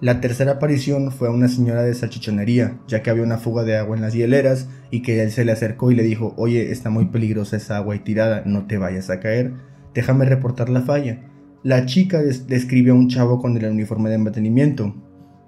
[0.00, 3.76] La tercera aparición fue a una señora de salchichonería, ya que había una fuga de
[3.78, 6.90] agua en las hieleras y que él se le acercó y le dijo, oye, está
[6.90, 9.54] muy peligrosa esa agua y tirada, no te vayas a caer,
[9.94, 11.22] déjame reportar la falla.
[11.62, 14.94] La chica describe a un chavo con el uniforme de mantenimiento,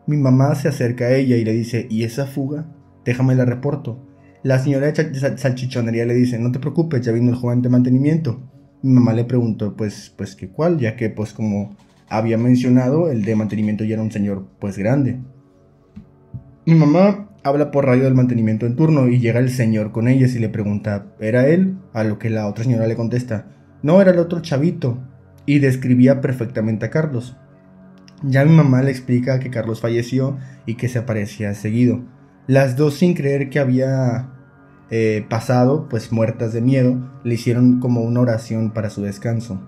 [0.08, 2.74] mi mamá se acerca a ella y le dice, ¿y esa fuga?
[3.04, 4.08] Déjame la reporto.
[4.42, 8.40] La señora de salchichonería le dice, no te preocupes, ya vino el joven de mantenimiento.
[8.82, 10.78] Mi mamá le preguntó, pues, pues, ¿qué cuál?
[10.78, 11.76] Ya que, pues, como
[12.08, 15.20] había mencionado, el de mantenimiento ya era un señor, pues, grande.
[16.66, 20.34] Mi mamá habla por radio del mantenimiento en turno y llega el señor con ellas
[20.34, 21.78] y le pregunta, ¿era él?
[21.92, 23.46] A lo que la otra señora le contesta,
[23.82, 24.98] no, era el otro chavito.
[25.46, 27.36] Y describía perfectamente a Carlos.
[28.22, 32.04] Ya mi mamá le explica que Carlos falleció y que se aparecía seguido.
[32.46, 34.30] Las dos sin creer que había
[34.90, 39.60] eh, pasado, pues muertas de miedo, le hicieron como una oración para su descanso.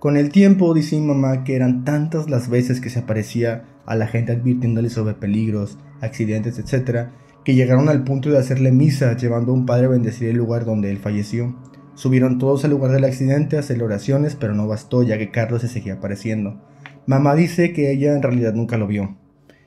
[0.00, 3.96] Con el tiempo dice mi mamá que eran tantas las veces que se aparecía a
[3.96, 7.08] la gente advirtiéndole sobre peligros, accidentes, etc.,
[7.44, 10.64] que llegaron al punto de hacerle misa llevando a un padre a bendecir el lugar
[10.64, 11.54] donde él falleció.
[11.96, 15.60] Subieron todos al lugar del accidente a hacer oraciones, pero no bastó ya que Carlos
[15.60, 16.62] se seguía apareciendo.
[17.04, 19.18] Mamá dice que ella en realidad nunca lo vio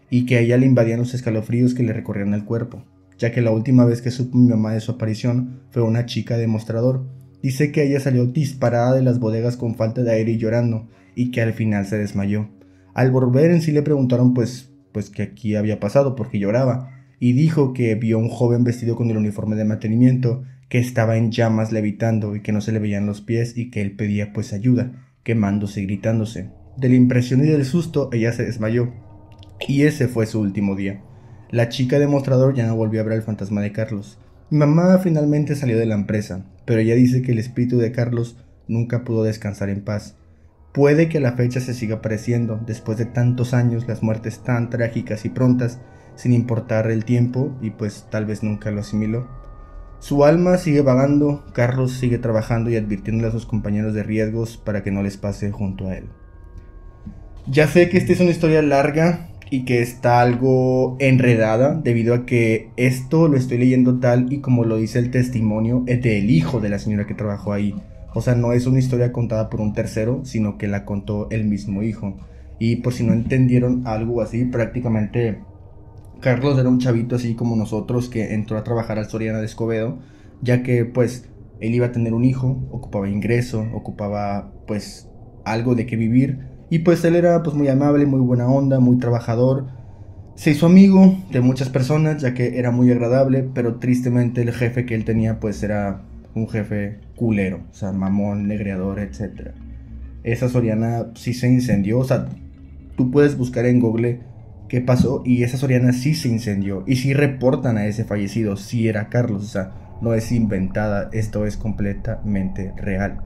[0.09, 2.83] y que a ella le invadían los escalofríos que le recorrían el cuerpo,
[3.19, 6.37] ya que la última vez que supo mi mamá de su aparición fue una chica
[6.37, 7.05] demostrador.
[7.43, 11.29] Dice que ella salió disparada de las bodegas con falta de aire y llorando, y
[11.29, 12.49] que al final se desmayó.
[12.93, 17.73] Al volver en sí le preguntaron pues, pues aquí había pasado porque lloraba, y dijo
[17.73, 22.33] que vio un joven vestido con el uniforme de mantenimiento, que estaba en llamas levitando
[22.37, 25.81] y que no se le veían los pies y que él pedía pues ayuda, quemándose
[25.81, 26.49] y gritándose.
[26.77, 28.93] De la impresión y del susto, ella se desmayó.
[29.67, 31.01] Y ese fue su último día.
[31.51, 34.17] La chica demostrador ya no volvió a ver al fantasma de Carlos.
[34.49, 38.37] Mi mamá finalmente salió de la empresa, pero ella dice que el espíritu de Carlos
[38.67, 40.15] nunca pudo descansar en paz.
[40.73, 45.25] Puede que la fecha se siga apareciendo, después de tantos años, las muertes tan trágicas
[45.25, 45.79] y prontas,
[46.15, 49.27] sin importar el tiempo, y pues tal vez nunca lo asimiló.
[49.99, 54.83] Su alma sigue vagando, Carlos sigue trabajando y advirtiéndole a sus compañeros de riesgos para
[54.83, 56.09] que no les pase junto a él.
[57.47, 62.25] Ya sé que esta es una historia larga y que está algo enredada debido a
[62.25, 66.59] que esto lo estoy leyendo tal y como lo dice el testimonio es del hijo
[66.59, 67.75] de la señora que trabajó ahí.
[68.15, 71.45] O sea, no es una historia contada por un tercero, sino que la contó el
[71.45, 72.17] mismo hijo.
[72.57, 75.43] Y por si no entendieron algo así, prácticamente
[76.19, 79.99] Carlos era un chavito así como nosotros que entró a trabajar al Soriana de Escobedo,
[80.41, 85.07] ya que pues él iba a tener un hijo, ocupaba ingreso, ocupaba pues
[85.45, 88.97] algo de qué vivir y pues él era pues muy amable, muy buena onda, muy
[88.97, 89.67] trabajador.
[90.33, 94.83] Se hizo amigo de muchas personas ya que era muy agradable, pero tristemente el jefe
[94.87, 96.01] que él tenía pues era
[96.33, 99.51] un jefe culero, o sea, mamón, negreador, etc.
[100.23, 102.25] Esa Soriana sí se incendió, o sea,
[102.97, 104.21] tú puedes buscar en Google
[104.67, 108.87] qué pasó y esa Soriana sí se incendió y sí reportan a ese fallecido, sí
[108.87, 113.21] era Carlos, o sea, no es inventada, esto es completamente real.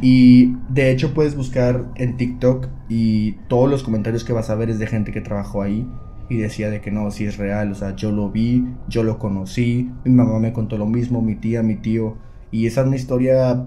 [0.00, 4.70] Y de hecho puedes buscar en TikTok y todos los comentarios que vas a ver
[4.70, 5.86] es de gente que trabajó ahí
[6.28, 9.18] y decía de que no, si es real, o sea, yo lo vi, yo lo
[9.18, 12.16] conocí, mi mamá me contó lo mismo, mi tía, mi tío,
[12.50, 13.66] y esa es una historia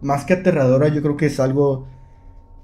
[0.00, 1.86] más que aterradora, yo creo que es algo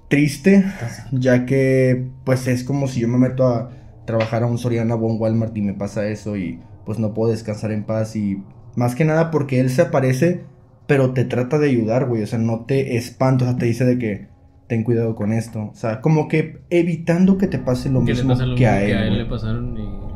[0.08, 0.64] triste,
[1.12, 3.70] ya que pues es como si yo me meto a
[4.06, 7.30] trabajar a un Soriana o un Walmart y me pasa eso y pues no puedo
[7.30, 8.42] descansar en paz y
[8.76, 10.44] más que nada porque él se aparece,
[10.86, 13.84] pero te trata de ayudar, güey, o sea, no te espanta, o sea, te dice
[13.84, 14.28] de que
[14.66, 15.70] ten cuidado con esto.
[15.72, 19.06] O sea, como que evitando que te pase lo mismo que, a él, que a
[19.06, 19.18] él.
[19.18, 20.14] le pasaron y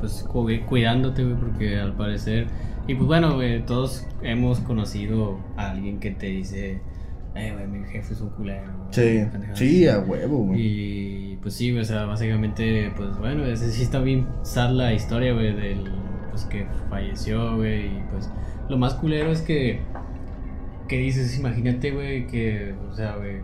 [0.00, 0.26] pues
[0.66, 2.46] cuidándote, güey, porque al parecer...
[2.86, 6.80] Y pues bueno, güey, todos hemos conocido a alguien que te dice,
[7.36, 8.72] eh, güey, mi jefe es un culero.
[8.90, 9.20] Sí,
[9.52, 10.60] sí, a huevo, güey.
[10.60, 14.92] Y pues sí, güey, o sea, básicamente, pues bueno, ese sí está bien sad la
[14.92, 15.84] historia, güey, del,
[16.30, 18.30] pues que falleció, güey, y pues
[18.68, 19.80] lo más culero es que,
[20.90, 23.36] que dices, imagínate, güey, que, o sea, güey,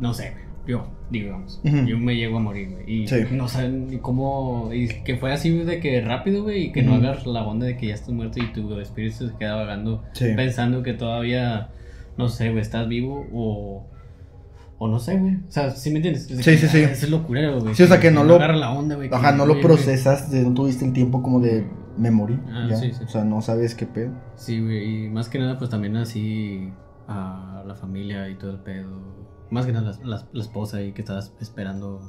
[0.00, 0.32] no sé,
[0.66, 3.04] yo, digamos, yo me llego a morir, güey.
[3.04, 4.70] Y no saben cómo.
[4.74, 7.76] Y que fue así de que rápido, güey, y que no hagas la onda de
[7.76, 11.68] que ya estás muerto y tu espíritu se queda vagando pensando que todavía,
[12.18, 13.86] no sé, güey, estás vivo o.
[14.82, 15.36] O no sé, güey.
[15.36, 16.26] O sea, ¿sí me entiendes?
[16.26, 16.78] sí, sí, sí.
[16.78, 17.76] Es locura, güey.
[17.76, 18.36] Sí, o sea, que, no, lo.
[18.36, 19.08] Agarra la onda, güey.
[19.12, 21.64] Ajá, no lo procesas, no tuviste el tiempo como de
[21.96, 22.38] me morí.
[22.48, 23.04] Ah, sí, sí.
[23.04, 24.12] O sea, no sabes qué pedo.
[24.36, 25.06] Sí, güey.
[25.06, 26.72] Y más que nada, pues también así
[27.08, 31.02] a la familia y todo el pedo más que nada la, la, esposa ahí que
[31.02, 32.00] estabas esperando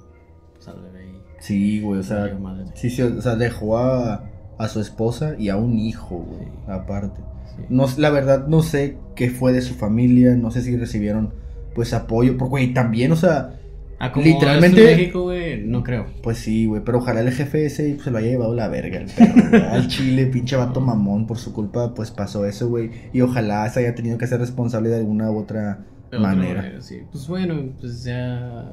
[0.54, 1.08] pues, al bebé.
[1.08, 2.38] Y sí, güey, o sea,
[2.76, 4.24] sí, sí, o sea, dejó a,
[4.58, 7.22] a su esposa y a un hijo, güey, aparte.
[7.70, 11.34] No, la verdad no sé qué fue de su familia, no sé si recibieron
[11.76, 13.60] pues apoyo, porque güey, también, o sea,
[14.02, 16.08] ah, literalmente México, güey, no creo.
[16.24, 19.08] Pues sí, güey, pero ojalá el jefe ese se lo haya llevado la verga el
[19.08, 23.70] perro, al Chile, pinche vato mamón, por su culpa pues pasó eso, güey, y ojalá
[23.70, 26.82] se haya tenido que ser responsable de alguna u otra manera.
[26.82, 27.02] sí.
[27.12, 28.72] Pues bueno, pues ya.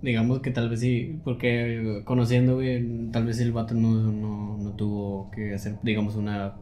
[0.00, 4.70] Digamos que tal vez sí, porque conociendo, güey, tal vez el vato no, no, no
[4.74, 6.54] tuvo que hacer, digamos, una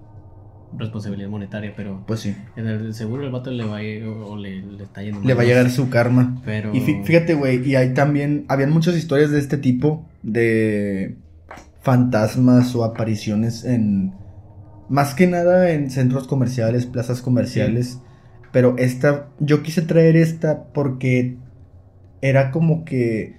[0.78, 2.36] responsabilidad monetaria, pero pues sí.
[2.56, 5.42] En el seguro el vato le va a ir, o le, está yendo Le va
[5.42, 6.40] a llegar su karma.
[6.44, 11.16] Pero y fíjate, güey, y hay también habían muchas historias de este tipo de
[11.82, 14.12] fantasmas o apariciones en
[14.88, 18.00] más que nada en centros comerciales, plazas comerciales.
[18.52, 21.36] Pero esta, yo quise traer esta porque
[22.20, 23.36] era como que...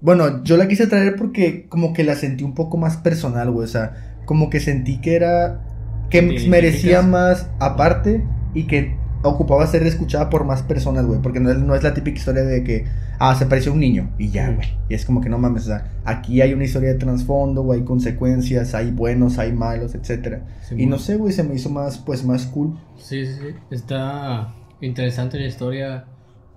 [0.00, 3.64] Bueno, yo la quise traer porque como que la sentí un poco más personal, güey.
[3.64, 5.66] O sea, como que sentí que era...
[6.10, 11.20] Que merecía más aparte y que ocupaba ser escuchada por más personas, güey.
[11.20, 12.86] Porque no es, no es, la típica historia de que,
[13.18, 14.68] ah, se apareció un niño y ya, güey.
[14.88, 17.80] Y es como que no mames, o sea, aquí hay una historia de trasfondo, güey,
[17.80, 20.42] hay consecuencias, hay buenos, hay malos, etcétera.
[20.76, 22.78] y no sé, güey, se me hizo más, pues, más cool.
[22.96, 23.54] Sí, sí, sí.
[23.70, 26.04] Está interesante la historia.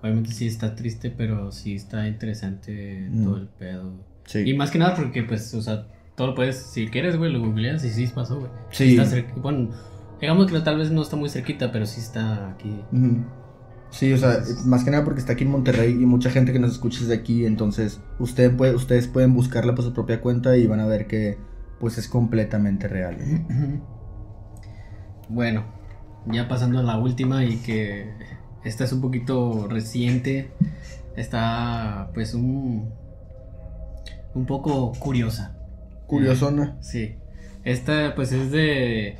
[0.02, 3.92] Obviamente sí está triste, pero sí está interesante todo el pedo.
[4.26, 4.40] Sí.
[4.40, 7.40] Y más que nada porque, pues, o sea, todo lo puedes, si quieres, güey, lo
[7.40, 8.50] googleas y sí pasó, güey.
[8.70, 8.96] Sí.
[8.96, 9.70] Está bueno,
[10.20, 12.80] Digamos que tal vez no está muy cerquita, pero sí está aquí.
[13.90, 16.58] Sí, o sea, más que nada porque está aquí en Monterrey y mucha gente que
[16.58, 20.66] nos escucha desde aquí, entonces usted puede, ustedes pueden buscarla por su propia cuenta y
[20.66, 21.38] van a ver que
[21.78, 23.18] pues es completamente real.
[25.28, 25.64] Bueno,
[26.26, 28.10] ya pasando a la última y que
[28.64, 30.50] esta es un poquito reciente,
[31.16, 32.92] está pues un
[34.34, 35.53] un poco curiosa.
[36.06, 36.76] Curiosona.
[36.80, 37.16] sí.
[37.64, 39.16] Esta pues es de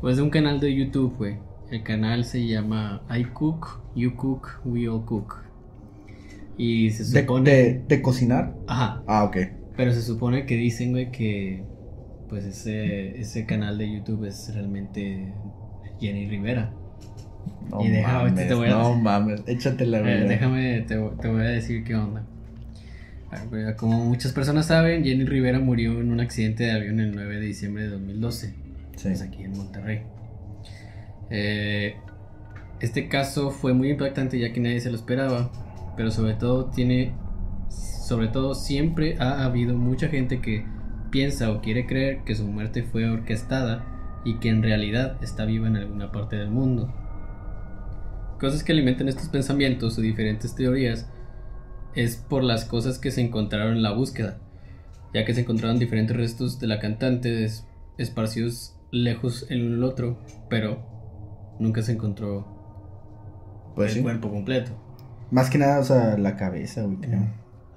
[0.00, 1.38] pues de un canal de YouTube, güey.
[1.70, 5.42] El canal se llama I Cook, You Cook, We All Cook.
[6.56, 7.84] Y se supone.
[7.86, 8.54] ¿De, cocinar?
[8.66, 9.02] Ajá.
[9.06, 9.36] Ah, ok.
[9.76, 11.64] Pero se supone que dicen, güey, que.
[12.28, 15.32] Pues ese, ese canal de YouTube es realmente
[16.00, 16.72] Jenny Rivera.
[17.70, 21.42] No y mames, te voy a no mames, échate la eh, déjame, te, te, voy
[21.42, 22.26] a decir qué onda.
[23.76, 27.46] Como muchas personas saben, Jenny Rivera murió en un accidente de avión el 9 de
[27.46, 28.66] diciembre de 2012
[29.24, 30.02] aquí en Monterrey.
[31.30, 31.96] Eh,
[32.80, 35.50] este caso fue muy impactante ya que nadie se lo esperaba,
[35.96, 37.14] pero sobre todo tiene,
[37.68, 40.64] sobre todo siempre ha habido mucha gente que
[41.10, 43.84] piensa o quiere creer que su muerte fue orquestada
[44.24, 46.92] y que en realidad está viva en alguna parte del mundo.
[48.40, 51.08] Cosas que alimentan estos pensamientos o diferentes teorías
[51.96, 54.38] es por las cosas que se encontraron en la búsqueda,
[55.12, 57.48] ya que se encontraron diferentes restos de la cantante
[57.98, 62.46] esparcidos lejos el uno el otro, pero nunca se encontró
[63.74, 64.72] pues el cuerpo completo.
[65.30, 67.20] Más que nada, o sea, la cabeza, güey, creo.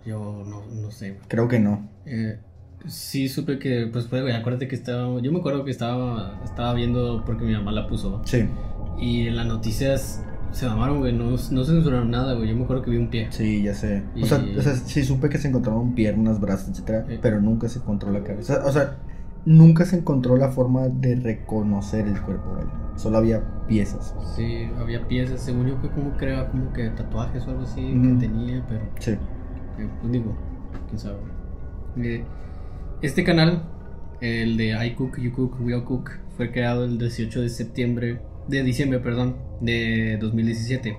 [0.06, 1.18] Yo no, no sé.
[1.28, 1.90] Creo que no.
[2.06, 2.40] Eh,
[2.88, 6.74] sí supe que, pues fue, güey, acuérdate que estaba, yo me acuerdo que estaba, estaba
[6.74, 8.22] viendo porque mi mamá la puso.
[8.26, 8.48] Sí.
[9.00, 11.14] Y en las noticias se mamaron, güey.
[11.14, 12.50] No, no censuraron nada, güey.
[12.50, 13.28] Yo me acuerdo que vi un pie.
[13.32, 14.04] Sí, ya sé.
[14.16, 17.68] Y- O, sea, o sea, sí supe que se encontraron piernas, brazos, etcétera, pero nunca
[17.70, 18.64] se encontró la cabeza.
[18.66, 18.98] O sea,
[19.46, 22.68] nunca se encontró la forma de reconocer el cuerpo, güey.
[22.96, 24.14] Solo había piezas.
[24.36, 25.40] Sí, había piezas.
[25.42, 28.82] Según yo, que como creaba como que tatuajes o algo así que tenía, pero.
[29.00, 29.12] Sí.
[29.12, 30.36] Eh, pues digo,
[30.88, 31.18] quién sabe.
[31.98, 32.24] Eh,
[33.02, 33.64] Este canal,
[34.20, 38.20] el de I Cook, You Cook, We All Cook, fue creado el 18 de septiembre,
[38.50, 40.98] de diciembre, perdón, de 2017.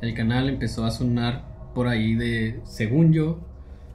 [0.00, 3.40] El canal empezó a sonar por ahí de, según yo,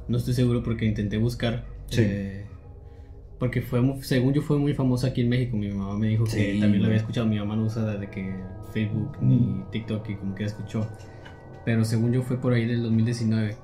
[0.07, 1.65] no estoy seguro porque intenté buscar.
[1.87, 2.01] Sí.
[2.03, 2.45] eh,
[3.39, 5.55] porque fue, según yo, fue muy famoso aquí en México.
[5.55, 7.25] Mi mamá me dijo que Sí, también lo había escuchado.
[7.25, 8.33] Mi mamá no usa de que
[8.73, 9.71] Facebook ni Mm.
[9.71, 10.85] TikTok y como que escuchó.
[11.63, 13.55] Pero según yo fue por ahí del 2019.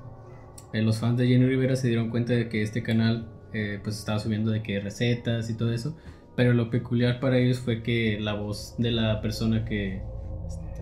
[0.72, 3.98] Eh, los fans de Jenny Rivera se dieron cuenta de que este canal eh, pues
[3.98, 5.94] estaba subiendo de que recetas y todo eso.
[6.36, 10.02] Pero lo peculiar para ellos fue que la voz de la persona que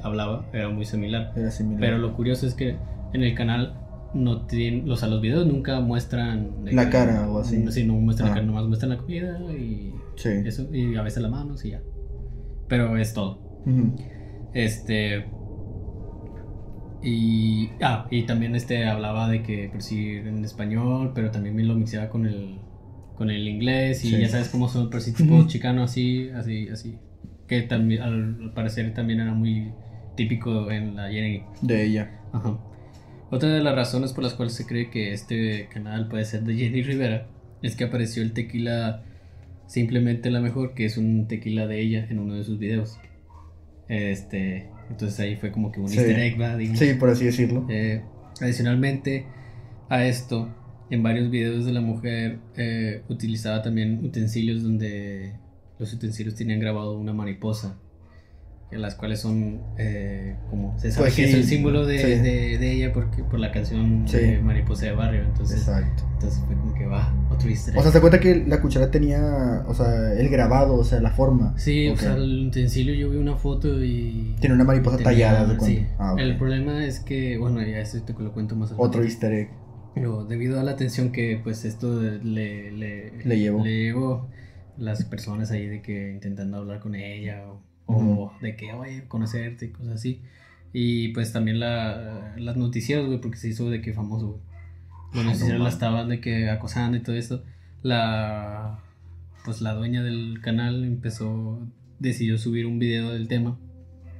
[0.03, 1.33] hablaba era muy similar.
[1.37, 1.81] Era similar.
[1.81, 2.77] Pero lo curioso es que
[3.13, 3.81] en el canal
[4.15, 7.65] no tienen, o sea, los videos nunca muestran La que- cara o así.
[7.71, 8.31] Sí, no muestran Ah.
[8.31, 10.29] la cara, nomás muestran la comida y Sí.
[10.45, 11.81] eso, y a veces las manos y ya.
[12.69, 13.39] Pero es todo.
[14.53, 15.27] Este.
[17.03, 17.71] Y.
[17.83, 21.75] Ah, y también este hablaba de que pues sí en español, pero también me lo
[21.75, 22.59] mixeaba con el.
[23.17, 24.05] Con el inglés.
[24.05, 24.21] Y Sí.
[24.21, 26.97] ya sabes cómo son, pero sí tipo chicano así, así, así.
[27.49, 29.73] Que también al, parecer también era muy
[30.17, 31.43] típico en la Jenny.
[31.63, 32.11] De ella.
[32.33, 32.59] Ajá.
[33.31, 36.55] Otra de las razones por las cuales se cree que este canal puede ser de
[36.57, 37.27] Jenny Rivera
[37.63, 39.03] es que apareció el tequila
[39.67, 42.99] simplemente la mejor, que es un tequila de ella en uno de sus videos.
[43.89, 45.99] Este, entonces ahí fue como que un Sí.
[45.99, 46.57] easter egg, ¿va?
[46.77, 47.67] Sí, por así decirlo.
[47.69, 48.03] Eh,
[48.41, 49.27] adicionalmente
[49.89, 50.49] a esto,
[50.95, 55.35] en varios videos de la mujer eh, utilizaba también utensilios donde
[55.79, 57.77] los utensilios tenían grabado una mariposa,
[58.71, 61.99] en las cuales son eh, como se sabe Pues que es sí, el símbolo de,
[61.99, 62.05] sí.
[62.23, 64.17] de- de ella porque por la canción Sí.
[64.19, 66.03] de Mariposa de Barrio, entonces, Exacto.
[66.15, 67.79] entonces fue como que va, otro easter egg.
[67.81, 71.11] O sea, se cuenta que la cuchara tenía, o sea, el grabado, o sea, la
[71.11, 71.57] forma.
[71.59, 71.95] Sí, Ok.
[71.99, 74.35] o sea, el utensilio yo vi una foto y...
[74.41, 75.57] Tiene una mariposa tenía- tallada.
[75.99, 76.19] Ah, ok.
[76.21, 79.49] El problema es que, bueno, ya eso te lo cuento más Otro easter egg.
[79.95, 83.65] Pero debido a la atención que pues esto le, le, Le llevó.
[83.65, 84.29] le llevó
[84.77, 87.45] las personas ahí de que intentando hablar con ella
[87.87, 90.21] o, de que oye conocerte y cosas así.
[90.73, 94.41] Y pues también la, las noticieros güey porque se hizo de que famoso güey.
[95.13, 97.45] Los Ah, no noticieros la estaban de que acosando y todo esto
[97.83, 98.81] la
[99.45, 101.61] pues la dueña del canal empezó
[102.01, 103.57] decidió subir un video del tema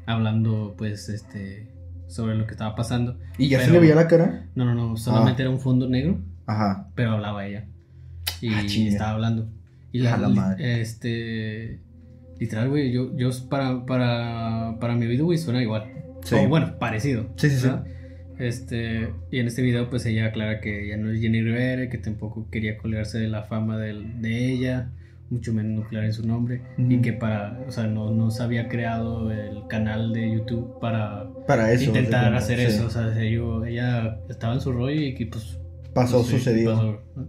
[0.07, 1.67] hablando pues este
[2.07, 4.47] sobre lo que estaba pasando ¿Y ya se le veía la cara?
[4.55, 5.45] no, no, no, solamente Ah.
[5.47, 6.89] era un fondo negro, Ajá.
[6.95, 7.67] pero hablaba ella.
[8.41, 9.49] Y Ah, estaba hablando.
[9.93, 10.81] Y la, la madre.
[10.81, 11.81] este
[12.39, 15.85] literal, güey, yo, yo para, para, para mi oído, güey, suena igual.
[16.25, 16.35] Sí.
[16.35, 17.29] O bueno, parecido.
[17.37, 17.69] Sí, sí, sí.
[18.39, 21.99] Este, y en este video, pues ella aclara que ella no es Jenny Rivera, que
[21.99, 24.91] tampoco quería colgarse de la fama del- de, ella,
[25.31, 28.69] mucho menos nuclear en su nombre, y que para, o sea, no, no se había
[28.69, 31.85] creado el canal de YouTube para Para eso.
[31.87, 32.65] intentar hacer sí.
[32.67, 32.87] eso.
[32.87, 35.59] O sea, yo- ella estaba en su rollo y que pues...
[35.95, 36.73] Pasó, pues, sucedió.
[36.75, 37.27] pasó, ¿no?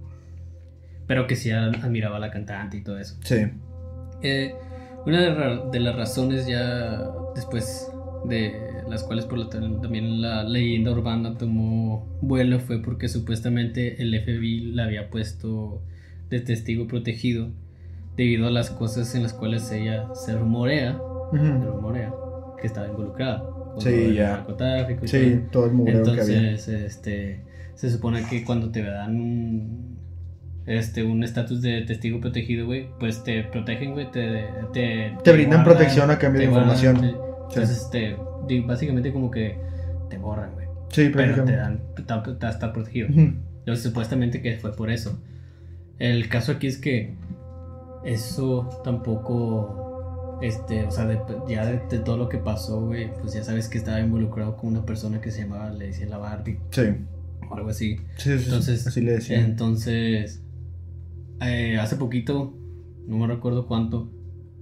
[1.07, 3.15] Pero que sí ad- admiraba a la cantante y todo eso.
[3.23, 3.35] Sí.
[4.23, 4.55] Eh,
[5.05, 7.91] una de, de las razones ya después
[8.27, 8.53] de
[8.89, 14.71] las cuales por la, también la leyenda urbana tomó vuelo fue porque supuestamente el FBI
[14.73, 15.81] la había puesto
[16.29, 17.49] de testigo protegido
[18.15, 20.97] debido a las cosas en las cuales ella se rumorea,
[21.31, 22.13] se rumorea
[22.59, 23.43] que estaba involucrada.
[23.77, 24.37] Sí, ya.
[24.37, 25.51] narcotráfico y Sí, todo.
[25.51, 26.37] todo el mugreo que había.
[26.37, 29.97] Entonces, este, se supone que cuando te dan un,
[30.65, 35.63] este, un estatus de testigo protegido, güey, pues te protegen, güey, te, te, Te brindan
[35.65, 36.99] protección a cambio de información.
[37.01, 37.11] Sí.
[37.49, 38.15] Entonces, este,
[38.65, 39.57] básicamente como que
[40.09, 43.09] te borran, güey, Sí, pero te dan, estar protegido.
[43.09, 43.33] Ujú.
[43.59, 45.19] Entonces, supuestamente que fue por eso.
[45.99, 47.15] El caso aquí es que
[48.05, 53.33] eso tampoco, este, o sea, de- ya de, de todo lo que pasó, güey, pues
[53.33, 56.59] ya sabes que estaba involucrado con una persona que se llamaba, le decía la Barbie
[56.71, 56.81] Sí.
[57.49, 57.97] o algo así.
[58.17, 59.39] Sí, sí, sí, Entonces, así le decía.
[59.43, 60.41] Entonces,
[61.41, 62.53] eh, hace poquito,
[63.07, 64.09] no me recuerdo cuánto,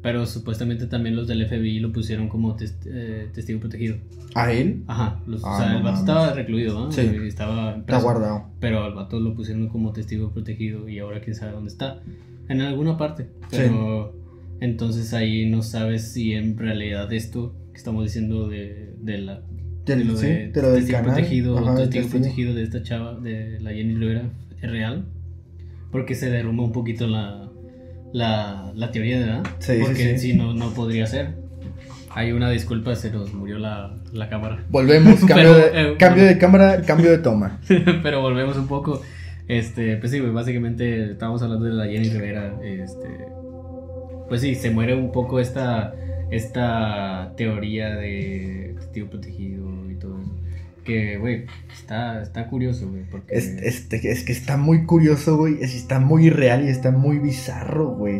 [0.01, 3.97] pero supuestamente también los del FBI lo pusieron como eh, testigo protegido.
[4.35, 4.83] ¿A él?
[4.87, 5.99] Ajá, los- Ah, o sea, no el vato mames.
[5.99, 6.91] estaba recluido, ¿no?
[6.91, 7.01] Sí.
[7.23, 8.45] Y Estaba Está guardado.
[8.59, 12.01] Pero al vato lo pusieron como testigo protegido y ahora quién sabe dónde está.
[12.49, 13.27] En alguna parte.
[13.49, 14.13] Pero
[14.59, 19.41] entonces ahí no sabes si en realidad esto que estamos diciendo de, de la
[19.85, 21.13] de lo sí, de de lo del canal.
[21.13, 24.29] protegido Ajá, testigo protegido de esta chava, de la Jenny Rivera,
[24.61, 25.05] es real.
[25.91, 27.49] Porque se derrumba un poquito la,
[28.13, 29.43] la, la teoría, ¿verdad?
[29.59, 30.31] Sí, sí, Porque sí.
[30.31, 31.35] si no, no podría ser.
[32.15, 34.63] Hay una disculpa, se nos murió la, la cámara.
[34.69, 37.59] Volvemos, cambio, Pero, de, eh, cambio de cámara, cambio de toma.
[38.03, 39.01] Pero volvemos un poco.
[39.47, 42.55] Este, pues sí, güey, básicamente estábamos hablando de la Jenny Rivera.
[42.63, 43.07] Este,
[44.29, 45.93] pues sí, se muere un poco esta,
[46.31, 50.31] esta teoría de tío protegido y todo eso.
[50.83, 53.03] Que, güey, está, está curioso, güey.
[53.09, 53.33] Porque...
[53.35, 55.57] Es, este, es que está muy curioso, güey.
[55.61, 58.19] es- Está muy real y está muy bizarro, güey.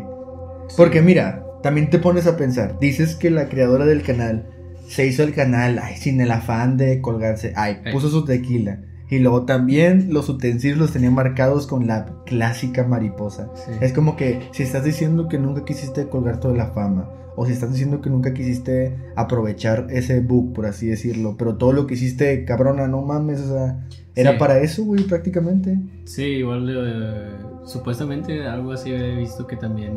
[0.70, 0.76] Sí.
[0.78, 2.80] Porque mira, también te pones a pensar.
[2.80, 4.46] Dices que la creadora del canal
[4.88, 7.52] se hizo el canal, ay, sin el afán de colgarse.
[7.56, 7.92] Ay, Ay.
[7.94, 8.80] puso su tequila.
[9.10, 13.50] Y luego también los utensilios los tenía marcados con la clásica mariposa.
[13.54, 13.72] Sí.
[13.82, 17.52] Es como que si estás diciendo que nunca quisiste colgar toda la fama, o si
[17.52, 21.96] estás diciendo que nunca quisiste aprovechar ese book, por así decirlo, pero todo lo que
[21.96, 23.86] hiciste, cabrona, no mames, o sea,
[24.16, 24.38] era Sí.
[24.38, 25.80] para eso, güey, prácticamente.
[26.06, 27.32] Sí, igual eh,
[27.66, 29.94] supuestamente algo así he visto que también...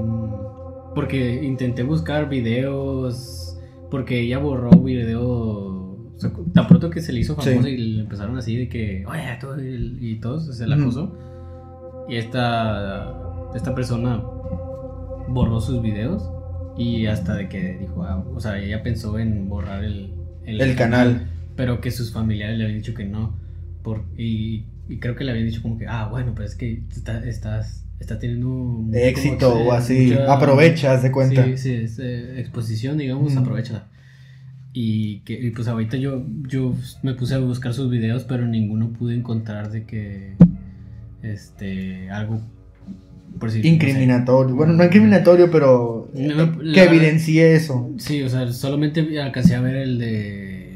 [0.94, 3.58] Porque intenté buscar videos,
[3.90, 5.75] porque ella borró un video...
[6.16, 7.68] o sea, tan pronto que se le hizo famoso Sí.
[7.68, 11.14] y le empezaron así de que, oye, tú", y, y todos se la acusó.
[12.08, 13.12] Y esta,
[13.54, 14.22] esta persona
[15.28, 16.30] borró sus videos
[16.78, 20.12] y hasta de que dijo, ah, o sea, ella pensó en borrar el,
[20.44, 21.26] El canal.
[21.56, 23.34] pero que sus familiares le habían dicho que no.
[23.82, 26.82] Por, y, y creo que le habían dicho como que, ah, bueno, pero es que
[26.90, 31.44] está- estás, estás teniendo mucho Éxito como, o así, mucha- aprovechas de cuenta.
[31.44, 33.40] Sí, sí, es, eh, exposición, digamos, Ujú.
[33.40, 33.88] aprovechala.
[34.78, 38.90] Y que y pues ahorita yo, yo me puse a buscar sus videos, pero ninguno
[38.90, 40.34] pude encontrar de que,
[41.22, 42.40] este, algo,
[43.38, 43.66] por no sé.
[43.66, 47.90] Incriminatorio, bueno, no incriminatorio, pero eh, que la- evidencie eso.
[47.96, 50.66] Sí, o sea, solamente alcancé a ver el de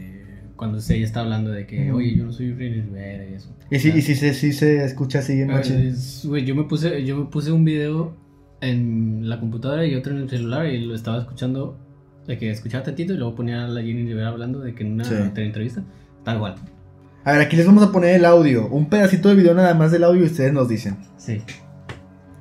[0.57, 3.55] cuando ella está hablando de que, oye, yo no soy Rivera y eso.
[3.71, 5.49] Y si, y si, se, si se escucha así en
[6.25, 8.15] Güey, yo me puse, yo me puse un video
[8.61, 11.79] en la computadora y otro en el celular y lo estaba escuchando,
[12.31, 14.93] de que escuchaba tantito y luego ponía a la Jenny Rivera hablando de que en
[14.95, 15.14] una Sí.
[15.14, 15.83] entrevista,
[16.24, 16.55] tal cual.
[17.24, 19.93] A ver, aquí les vamos a poner el audio, un pedacito de video nada más
[19.93, 20.97] del audio y ustedes nos dicen.
[21.18, 21.43] Sí.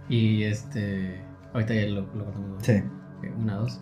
[0.07, 1.21] Y este,
[1.53, 2.63] ahorita ya lo, lo cortamos.
[2.63, 2.73] Sí.
[3.17, 3.81] Ok, Una, dos.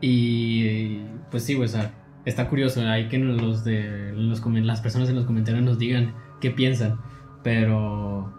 [0.00, 0.98] Y
[1.30, 1.92] pues sí, güey, o sea,
[2.24, 2.80] está curioso.
[2.82, 6.98] Hay que los de los las personas en los comentarios nos digan qué piensan.
[7.42, 8.32] Pero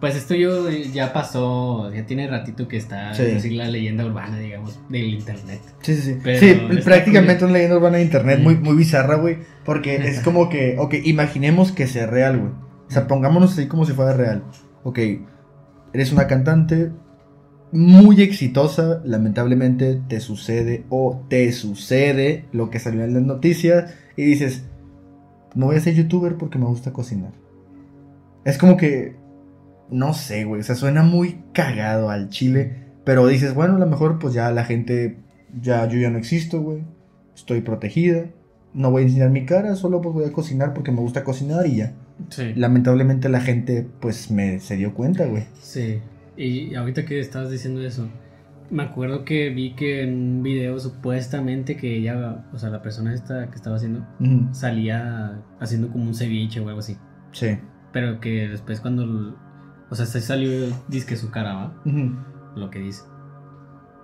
[0.00, 3.22] pues esto yo ya pasó, ya tiene ratito que está Sí.
[3.36, 5.60] así la leyenda urbana, digamos, del internet.
[5.82, 6.18] Sí, sí, sí.
[6.22, 8.42] Pero sí, prácticamente una leyenda urbana de internet Mm.
[8.42, 9.38] muy, muy bizarra, güey.
[9.64, 12.52] Porque es como que, ok, imaginemos que sea real, güey.
[12.88, 14.42] O sea, pongámonos así como si fuera real.
[14.84, 14.98] Ok,
[15.92, 16.90] eres una cantante
[17.72, 24.24] muy exitosa, lamentablemente te sucede o te sucede lo que salió en las noticias y
[24.24, 24.64] dices,
[25.54, 27.30] no voy a ser youtuber porque me gusta cocinar.
[28.44, 29.14] Es como que,
[29.90, 33.86] no sé, güey, o sea, suena muy cagado al chile, pero dices, bueno, a lo
[33.86, 35.18] mejor pues ya la gente,
[35.60, 36.84] ya yo ya no existo, güey,
[37.34, 38.26] estoy protegida,
[38.72, 41.66] no voy a enseñar mi cara, solo pues voy a cocinar porque me gusta cocinar
[41.66, 41.92] y ya.
[42.28, 42.52] Sí.
[42.54, 45.44] Lamentablemente la gente pues me se dio cuenta, güey.
[45.60, 46.00] Sí.
[46.36, 48.08] Y ahorita que estabas diciendo eso,
[48.70, 53.12] me acuerdo que vi que en un video supuestamente que ella, o sea, la persona
[53.12, 54.06] esta que estaba haciendo,
[54.52, 56.96] salía haciendo como un ceviche o algo así.
[57.32, 57.58] Sí.
[57.92, 59.36] Pero que después cuando...
[59.90, 60.50] O sea, se salió,
[61.06, 61.72] que su cara, ¿va?
[61.84, 62.14] Ujú.
[62.56, 63.02] Lo que dice.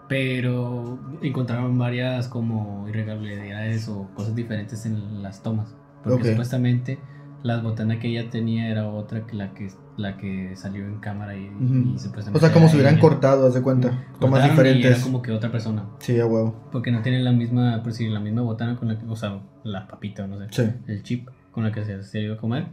[0.09, 5.75] Pero encontraron varias como irregularidades o cosas diferentes en las tomas.
[6.05, 6.27] Porque Ok.
[6.31, 6.99] supuestamente
[7.43, 11.37] la botana que ella tenía era otra que la que, la que salió en cámara
[11.37, 11.95] y, Ujú.
[11.95, 13.01] y supuestamente O sea, como si hubieran ella.
[13.01, 13.89] cortado, haz de cuenta.
[14.21, 14.91] Tomas Cortaron y diferentes.
[14.97, 15.85] era como que otra persona.
[15.99, 16.55] Sí, a huevo.
[16.71, 19.41] Porque no tienen la misma, por decir, la misma botana con la que, o sea,
[19.65, 20.71] la papita, no sé Sí.
[20.87, 22.67] el chip con la que se, se iba a comer.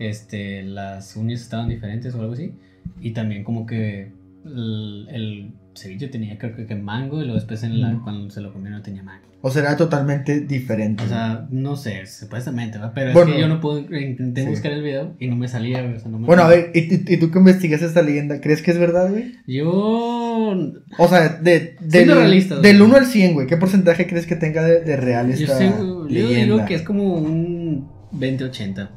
[0.00, 2.52] Este, las uñas estaban diferentes o algo así.
[3.00, 4.12] Y también como que
[4.44, 8.40] el, el ceviche tenía creo que, que mango y luego después en la, cuando se
[8.40, 9.26] lo comió no tenía mango.
[9.42, 11.02] O será totalmente diferente.
[11.04, 12.92] O sea, no sé, supuestamente, ¿va?
[12.92, 14.48] pero Bueno, es que yo no puedo, intenté sí.
[14.48, 16.80] buscar el video y no me salía, o sea, no me bueno, a ver, ¿y,
[17.14, 19.36] y- tú que investigas esta leyenda, ¿crees que es verdad, güey?
[19.46, 19.70] Yo,
[20.98, 22.90] O sea, de, del, Siendo realistas, del güey.
[22.90, 25.72] 1 al 100, güey, ¿qué porcentaje crees que tenga de, de real yo, esta sé,
[25.78, 26.54] yo leyenda?
[26.56, 28.90] digo que es como un 20-80.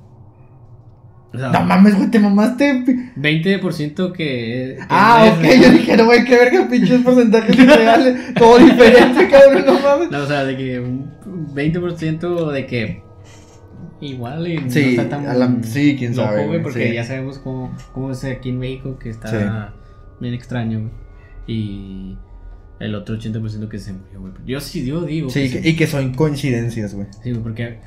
[1.33, 2.83] O sea, No mames, güey, te mamaste.
[2.85, 5.61] pi- 20% que, que Ah, ok, real.
[5.63, 8.33] yo dije, no, güey, qué verga, pinches porcentajes reales.
[8.35, 10.11] Todo diferente, cabrón, no mames.
[10.11, 11.09] No, o sea, de que un
[11.55, 13.03] 20% de que
[14.01, 16.93] igual y no Sí, está tan a la- sí, quién loco, sabe, güey, porque sí.
[16.93, 19.37] ya sabemos cómo, cómo es aquí en México que está Sí.
[20.19, 20.91] bien extraño, güey.
[21.47, 22.17] Y
[22.79, 24.33] el otro 80% que se murió, güey.
[24.45, 27.07] Yo sí, yo digo Sí, que que- y que son coincidencias, güey.
[27.23, 27.79] Sí, güey, porque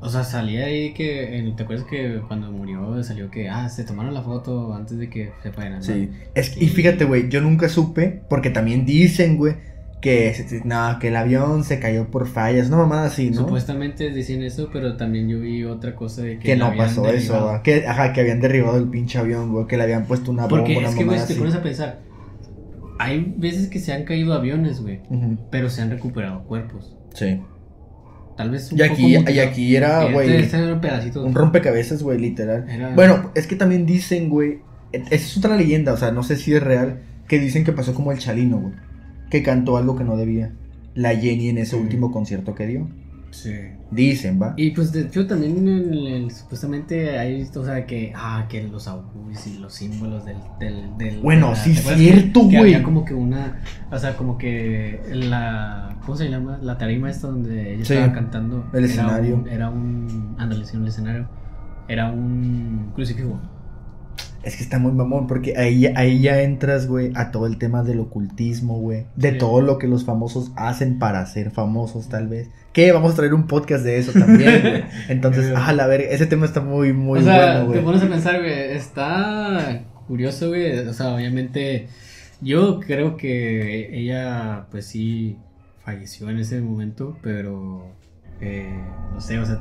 [0.00, 4.14] o sea, salía ahí que ¿te acuerdas que cuando murió salió que ah, se tomaron
[4.14, 5.78] la foto antes de que se fueran?
[5.78, 5.82] ¿no?
[5.82, 6.10] Sí.
[6.34, 9.54] Es, y fíjate, güey, yo nunca supe, porque también dicen, güey,
[10.00, 13.38] que, no, que el avión se cayó por fallas, una mamada así, ¿no?
[13.38, 17.54] Supuestamente dicen eso, pero también yo vi otra cosa de que, Que no pasó derribado.
[17.54, 20.42] eso, que, ajá, que habían derribado el pinche avión, güey, que le habían puesto una
[20.46, 21.98] bomba, Porque es que, güey, te pones a pensar,
[23.00, 25.00] hay veces que se han caído aviones, güey,
[25.50, 26.96] pero se han recuperado cuerpos.
[27.14, 27.40] Sí.
[28.38, 30.28] Tal vez un Y aquí, poco y aquí era, güey,
[31.26, 32.66] un rompecabezas, güey, literal.
[32.70, 34.60] Era- Bueno, es que también dicen, güey,
[34.92, 37.72] e- esa es otra leyenda, o sea, no sé si es real, que dicen que
[37.72, 38.74] pasó como el Chalino, güey,
[39.28, 40.52] que cantó algo que no debía.
[40.94, 42.88] La Jenny en ese último concierto que dio.
[43.30, 43.52] Sí.
[43.90, 44.54] Dicen, va.
[44.56, 48.88] Y pues de hecho también en el- supuestamente hay o sea que ah que los
[48.88, 52.58] augurios y los símbolos del del, del Bueno, la- sí, ¿te acuerdas cierto, que, que
[52.58, 52.74] güey.
[52.74, 53.60] había como que una
[53.90, 56.58] o sea como que la ¿cómo se llama?
[56.62, 59.34] la tarima esta donde ella Sí, estaba cantando el era escenario.
[59.36, 61.28] un- era un ándale sí, un escenario
[61.86, 63.38] era un crucifijo
[64.48, 67.58] Es que está muy mamón, porque ahí, ya- ahí ya entras, güey, a todo el
[67.58, 69.04] tema del ocultismo, güey.
[69.14, 69.38] De Sí.
[69.38, 72.48] todo lo que los famosos hacen para ser famosos, tal vez.
[72.72, 74.84] Que vamos a traer un podcast de eso también, güey.
[75.10, 77.84] Entonces, ah, la verga, ese tema está muy, muy o sea, bueno, te güey.
[77.84, 80.78] pones a pensar, güey, está curioso, güey.
[80.78, 81.88] O sea, obviamente,
[82.40, 85.36] yo creo que ella, pues sí,
[85.84, 87.86] falleció en ese momento, pero
[88.40, 88.80] eh,
[89.12, 89.60] no sé, o sea,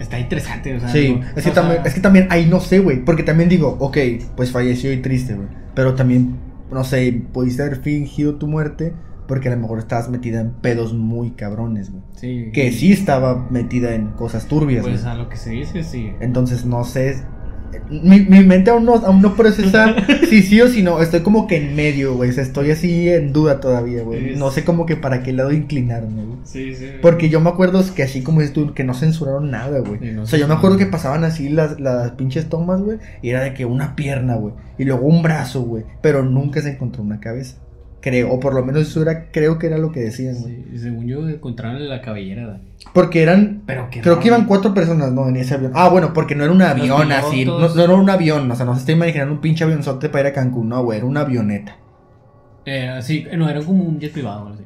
[0.00, 0.88] está interesante, o sea.
[0.90, 3.04] Sí, no- es que, o sea, también, es que también ahí no sé, güey.
[3.04, 3.98] Porque también digo, ok,
[4.36, 5.48] pues falleció y triste, güey.
[5.74, 6.36] Pero también,
[6.70, 8.92] no sé, pudiste haber fingido tu muerte
[9.26, 12.02] porque a lo mejor estabas metida en pedos muy cabrones, güey.
[12.16, 16.12] sí, Que sí estaba metida en cosas turbias, Pues a lo que se dice, sí.
[16.20, 17.22] Entonces no sé.
[17.90, 19.94] Mi, mi mente aún no, aún no procesa
[20.28, 21.00] si sí o si no.
[21.00, 22.30] Estoy como que en medio, güey.
[22.30, 24.36] O sea, estoy así en duda todavía, güey.
[24.36, 26.38] No sé como que para qué lado inclinarme, güey.
[26.44, 26.90] Sí, sí.
[27.00, 30.00] Porque yo me acuerdo que así como dices tú, que no censuraron nada, güey.
[30.00, 32.98] Sí, no o sea, yo me acuerdo que pasaban así las, las pinches tomas, güey.
[33.22, 34.54] Y era de que una pierna, güey.
[34.78, 35.84] Y luego un brazo, güey.
[36.00, 37.56] Pero nunca se encontró una cabeza.
[38.04, 38.30] Creo.
[38.32, 40.62] O por lo menos eso era, creo que era lo que decían, güey.
[40.72, 42.60] Sí, según yo, encontraron la cabellera.
[42.92, 44.20] Porque eran Pero Creo raro.
[44.20, 45.26] que iban cuatro personas, ¿no?
[45.26, 45.72] En ese avión.
[45.74, 47.46] Ah, bueno, porque no era un avión así.
[47.46, 48.50] No, no era un avión.
[48.50, 50.68] O sea, no se está imaginando un pinche avionzote para ir a Cancún.
[50.68, 51.78] No, güey, era una avioneta.
[52.66, 54.64] Eh, sí, no, era como un jet privado, así.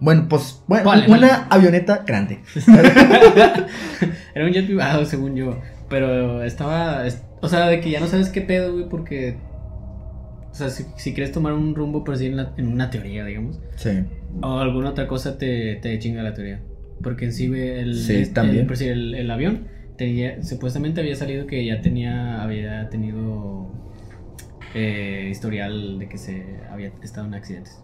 [0.00, 1.32] Bueno, pues, bueno, Vale, una vale.
[1.50, 2.40] avioneta grande.
[4.34, 5.56] Era un jet privado, según yo.
[5.88, 7.06] Pero estaba.
[7.06, 9.36] es- O sea, de que ya no sabes qué pedo, güey, porque.
[10.52, 13.24] O sea, si, si quieres tomar un rumbo, pero sí en, la- en una teoría,
[13.24, 13.58] digamos.
[13.76, 13.90] Sí.
[14.42, 16.60] O alguna otra cosa te, te chinga la teoría.
[17.02, 18.68] Porque en sí, el, Sí, el- también.
[18.70, 23.66] el- el, el avión tenía, supuestamente había salido que ya tenía, había tenido
[24.74, 27.78] eh, historial de que se había estado en accidentes.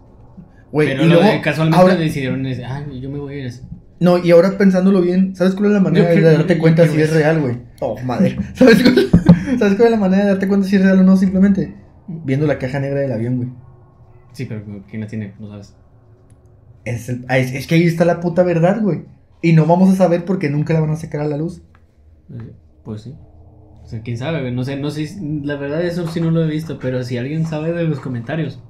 [0.71, 3.53] Güey, Pero y luego, casualmente ahora, decidieron, ah, yo me voy a ir
[3.99, 7.11] no, y ahora pensándolo bien, ¿sabes cuál es la manera de darte cuenta si es
[7.11, 7.57] real, güey?
[7.81, 8.37] Oh, madre.
[8.53, 8.95] ¿Sabes cuál,
[9.59, 11.17] ¿Sabes cuál es la manera de darte cuenta si es real o no?
[11.17, 11.75] Simplemente
[12.25, 13.49] viendo la caja negra del avión, güey.
[14.33, 15.33] Sí, pero ¿quién la tiene?
[15.39, 15.75] No sabes.
[16.85, 19.05] Es, el- ah, es, es que ahí está la puta verdad, güey.
[19.41, 21.61] Y no vamos a saber porque nunca la van a sacar a la luz.
[22.31, 22.51] Eh,
[22.83, 23.15] Pues sí.
[23.83, 24.53] O sea, quién sabe, güey?
[24.53, 25.07] no sé, no sé,
[25.43, 28.61] la verdad eso sí no lo he visto, pero si alguien sabe de los comentarios,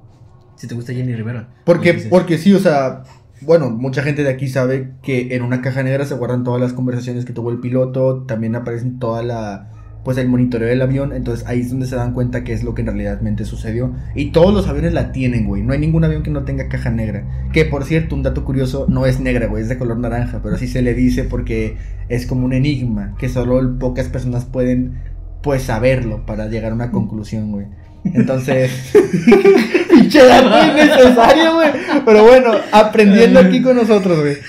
[0.56, 1.48] si te gusta Jenny Rivera.
[1.66, 2.08] Porque, dices.
[2.08, 3.02] porque sí, o sea,
[3.42, 6.72] bueno, mucha gente de aquí sabe que en una caja negra se guardan todas las
[6.72, 9.70] conversaciones que tuvo el piloto, también aparecen toda la,
[10.04, 12.74] pues el monitoreo del avión, entonces ahí es donde se dan cuenta qué es lo
[12.74, 13.92] que en realidad sucedió.
[14.14, 16.90] Y todos los aviones la tienen, güey, no hay ningún avión que no tenga caja
[16.90, 17.24] negra.
[17.52, 20.54] Que por cierto, un dato curioso, no es negra, güey, es de color naranja, pero
[20.54, 21.76] así se le dice porque
[22.08, 24.94] es como un enigma, que solo pocas personas pueden,
[25.42, 27.66] pues, saberlo para llegar a una conclusión, güey.
[28.04, 28.92] Entonces,
[29.90, 31.70] pinche dato innecesario, güey.
[32.04, 34.36] Pero bueno, aprendiendo aquí con nosotros, güey.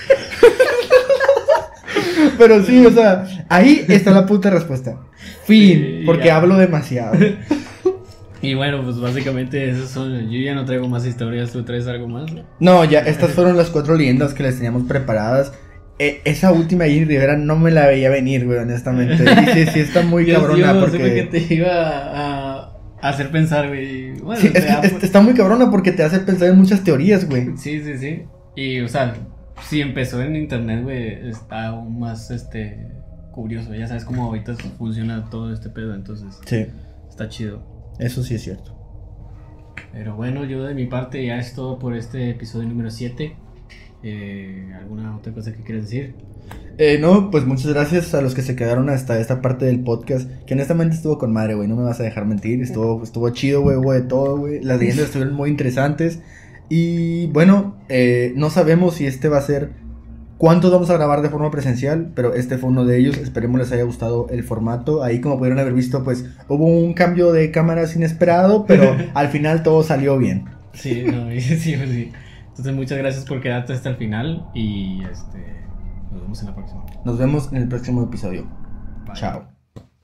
[2.38, 4.96] Pero sí, o sea, ahí está la puta respuesta.
[5.44, 6.36] Fin, Sí, porque ya.
[6.36, 7.14] hablo demasiado.
[8.44, 10.28] Y bueno, pues básicamente esos son.
[10.28, 12.24] Yo ya no traigo más historias, ¿tú traes algo más?
[12.58, 15.52] No, ya, estas fueron las cuatro leyendas que les teníamos preparadas.
[16.00, 19.22] E- esa última Jenny Rivera no me la veía venir, güey, honestamente.
[19.46, 20.98] Y sí, sí, está muy Yo- cabrona yo porque.
[20.98, 24.10] que te iba a, a hacer pensar, güey.
[24.14, 27.28] Bueno, Sí, es que es- está muy cabrona porque te hace pensar en muchas teorías,
[27.28, 27.50] güey.
[27.56, 28.24] Sí, sí, sí.
[28.56, 29.14] Y, o sea,
[29.68, 32.88] si empezó en internet, güey, está aún más, este,
[33.32, 33.74] curioso.
[33.74, 36.66] Ya sabes cómo ahorita funciona todo este pedo, entonces Sí,
[37.08, 37.62] está chido.
[37.98, 38.78] eso sí es cierto.
[39.92, 43.36] Pero bueno, yo de mi parte ya es todo por este episodio número 7.
[44.04, 46.14] Eh, ¿Alguna otra cosa que quieras decir?
[46.78, 50.28] Eh, no, pues muchas gracias a los que se quedaron hasta esta parte del podcast.
[50.46, 51.68] Que honestamente estuvo con madre, güey.
[51.68, 52.62] No me vas a dejar mentir.
[52.62, 54.62] Estuvo, estuvo chido, güey, de todo, güey.
[54.62, 56.20] Las leyendas estuvieron muy interesantes.
[56.68, 59.70] Y bueno, eh, no sabemos si este va a ser.
[60.42, 62.10] ¿Cuántos vamos a grabar de forma presencial?
[62.16, 63.16] Pero este fue uno de ellos.
[63.16, 65.04] Esperemos les haya gustado el formato.
[65.04, 68.66] Ahí, como pudieron haber visto, pues hubo un cambio de cámaras inesperado.
[68.66, 70.46] Pero al final todo salió bien.
[70.72, 72.12] Sí, no, sí, sí, sí.
[72.48, 75.38] Entonces, muchas gracias por quedarte hasta el final y este,
[76.10, 76.86] nos vemos en la próxima.
[77.04, 78.44] Nos vemos en el próximo episodio.
[79.14, 79.51] Chao.